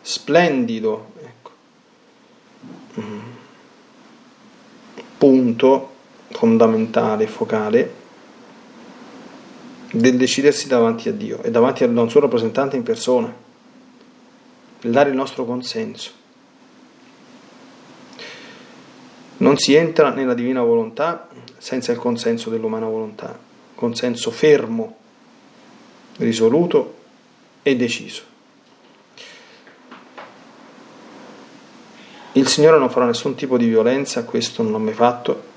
splendido 0.00 1.12
ecco, 1.22 1.50
mm, 3.00 3.18
punto 5.18 5.90
fondamentale, 6.30 7.28
focale 7.28 7.94
del 9.92 10.16
decidersi 10.16 10.66
davanti 10.66 11.08
a 11.08 11.12
Dio 11.12 11.40
e 11.42 11.50
davanti 11.52 11.84
al 11.84 12.06
suo 12.10 12.20
rappresentante 12.20 12.76
in 12.76 12.82
persona 12.82 13.48
nel 14.82 14.92
dare 14.92 15.10
il 15.10 15.16
nostro 15.16 15.44
consenso. 15.44 16.18
Non 19.38 19.56
si 19.56 19.74
entra 19.74 20.10
nella 20.10 20.34
divina 20.34 20.62
volontà 20.62 21.28
senza 21.56 21.92
il 21.92 21.98
consenso 21.98 22.50
dell'umana 22.50 22.86
volontà, 22.86 23.38
consenso 23.74 24.30
fermo, 24.30 24.96
risoluto 26.16 26.96
e 27.62 27.76
deciso. 27.76 28.22
Il 32.32 32.46
Signore 32.46 32.78
non 32.78 32.90
farà 32.90 33.06
nessun 33.06 33.34
tipo 33.34 33.58
di 33.58 33.66
violenza, 33.66 34.24
questo 34.24 34.62
non 34.62 34.72
l'ho 34.72 34.78
mai 34.78 34.94
fatto, 34.94 35.48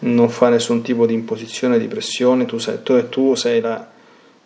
non 0.00 0.28
fa 0.28 0.48
nessun 0.48 0.82
tipo 0.82 1.06
di 1.06 1.14
imposizione, 1.14 1.78
di 1.78 1.88
pressione, 1.88 2.46
tu 2.46 2.58
sei, 2.58 2.82
tu, 2.82 3.08
tu 3.08 3.34
sei 3.34 3.60
la 3.60 3.86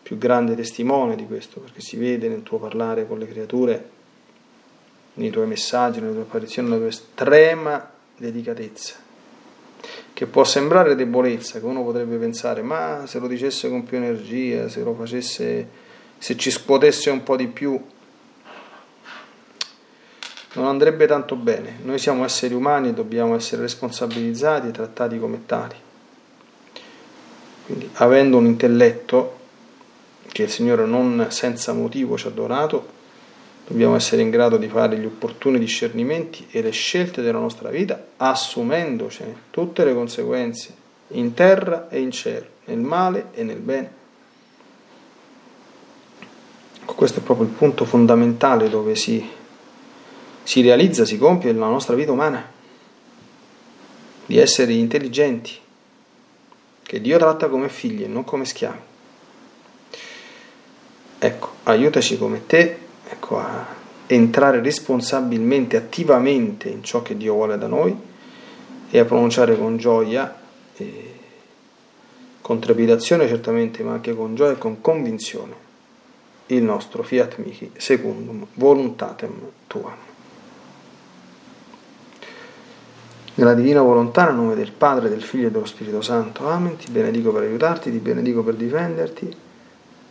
più 0.03 0.19
grande 0.19 0.57
testimone 0.57 1.15
di 1.15 1.27
questo, 1.27 1.61
perché 1.61 1.81
si 1.81 1.97
vede 1.97 2.29
nel 2.29 2.43
tuo 2.43 2.59
parlare 2.59 3.07
con 3.07 3.19
le 3.19 3.29
creature, 3.29 3.89
nei 5.15 5.31
tuoi 5.31 5.47
messaggi, 5.47 6.01
nelle 6.01 6.13
tue 6.13 6.23
apparizioni, 6.23 6.69
la 6.69 6.77
tua 6.77 6.87
estrema 6.87 7.91
delicatezza, 8.17 8.95
che 10.13 10.27
può 10.27 10.45
sembrare 10.45 10.95
debolezza, 10.95 11.59
che 11.59 11.65
uno 11.65 11.83
potrebbe 11.83 12.17
pensare, 12.17 12.63
ma 12.63 13.05
se 13.07 13.19
lo 13.19 13.27
dicesse 13.27 13.69
con 13.69 13.85
più 13.85 13.97
energia, 13.97 14.69
se 14.69 14.83
lo 14.83 14.95
facesse, 14.95 15.69
se 16.19 16.37
ci 16.37 16.51
scuotesse 16.51 17.11
un 17.11 17.23
po' 17.23 17.37
di 17.37 17.47
più, 17.47 17.81
non 20.53 20.67
andrebbe 20.67 21.07
tanto 21.07 21.37
bene. 21.37 21.79
Noi 21.83 21.99
siamo 21.99 22.25
esseri 22.25 22.55
umani 22.55 22.89
e 22.89 22.93
dobbiamo 22.93 23.35
essere 23.35 23.63
responsabilizzati 23.63 24.69
e 24.69 24.73
trattati 24.73 25.19
come 25.19 25.47
tali. 25.47 25.77
Quindi, 27.67 27.89
avendo 27.95 28.37
un 28.37 28.47
intelletto 28.47 29.39
che 30.27 30.43
il 30.45 30.51
Signore 30.51 30.87
non 30.87 31.27
senza 31.31 31.73
motivo 31.73 32.19
ci 32.19 32.27
ha 32.27 32.31
donato, 32.31 32.99
dobbiamo 33.71 33.95
essere 33.95 34.21
in 34.23 34.31
grado 34.31 34.57
di 34.57 34.69
fare 34.69 34.99
gli 34.99 35.05
opportuni 35.05 35.57
discernimenti 35.57 36.49
e 36.51 36.61
le 36.61 36.71
scelte 36.71 37.23
della 37.23 37.39
nostra 37.39 37.71
vita, 37.71 38.05
assumendocene 38.17 39.43
tutte 39.51 39.85
le 39.85 39.95
conseguenze 39.95 40.75
in 41.13 41.35
terra 41.35 41.89
e 41.89 42.01
in 42.01 42.11
cielo, 42.11 42.47
nel 42.65 42.81
male 42.81 43.29
e 43.33 43.45
nel 43.45 43.61
bene. 43.61 43.93
Questo 46.85 47.21
è 47.21 47.23
proprio 47.23 47.47
il 47.47 47.53
punto 47.53 47.85
fondamentale 47.85 48.69
dove 48.69 48.97
si 48.97 49.25
si 50.43 50.63
realizza, 50.63 51.05
si 51.05 51.17
compie 51.17 51.53
nella 51.53 51.69
nostra 51.69 51.95
vita 51.95 52.11
umana, 52.11 52.45
di 54.27 54.37
essere 54.37 54.73
intelligenti, 54.73 55.57
che 56.83 57.01
Dio 57.01 57.19
tratta 57.19 57.49
come 57.49 57.69
figli 57.69 58.03
e 58.03 58.09
non 58.09 58.25
come 58.25 58.45
schiavi. 58.45 58.79
Ecco, 61.21 61.53
aiutaci 61.63 62.19
come 62.19 62.47
te 62.47 62.80
ecco, 63.11 63.39
a 63.39 63.67
entrare 64.07 64.61
responsabilmente, 64.61 65.77
attivamente 65.77 66.69
in 66.69 66.83
ciò 66.83 67.03
che 67.03 67.17
Dio 67.17 67.35
vuole 67.35 67.59
da 67.59 67.67
noi 67.67 67.97
e 68.91 68.99
a 68.99 69.05
pronunciare 69.05 69.57
con 69.57 69.77
gioia, 69.77 70.37
e 70.77 71.15
con 72.41 72.59
trepidazione 72.59 73.29
certamente, 73.29 73.83
ma 73.83 73.93
anche 73.93 74.15
con 74.15 74.35
gioia 74.35 74.53
e 74.53 74.59
con 74.59 74.81
convinzione 74.81 75.69
il 76.47 76.63
nostro 76.63 77.05
fiat 77.05 77.37
mihi 77.37 77.71
secundum 77.77 78.45
voluntatem 78.55 79.33
tuam. 79.69 80.09
Nella 83.35 83.55
divina 83.55 83.81
volontà, 83.81 84.27
nel 84.27 84.35
nome 84.35 84.55
del 84.55 84.73
Padre, 84.73 85.09
del 85.09 85.23
Figlio 85.23 85.47
e 85.47 85.51
dello 85.51 85.65
Spirito 85.65 86.03
Santo. 86.03 86.49
Amen. 86.49 86.77
Ti 86.77 86.91
benedico 86.91 87.33
per 87.33 87.45
aiutarti, 87.45 87.91
ti 87.91 87.99
benedico 87.99 88.43
per 88.43 88.55
difenderti, 88.55 89.35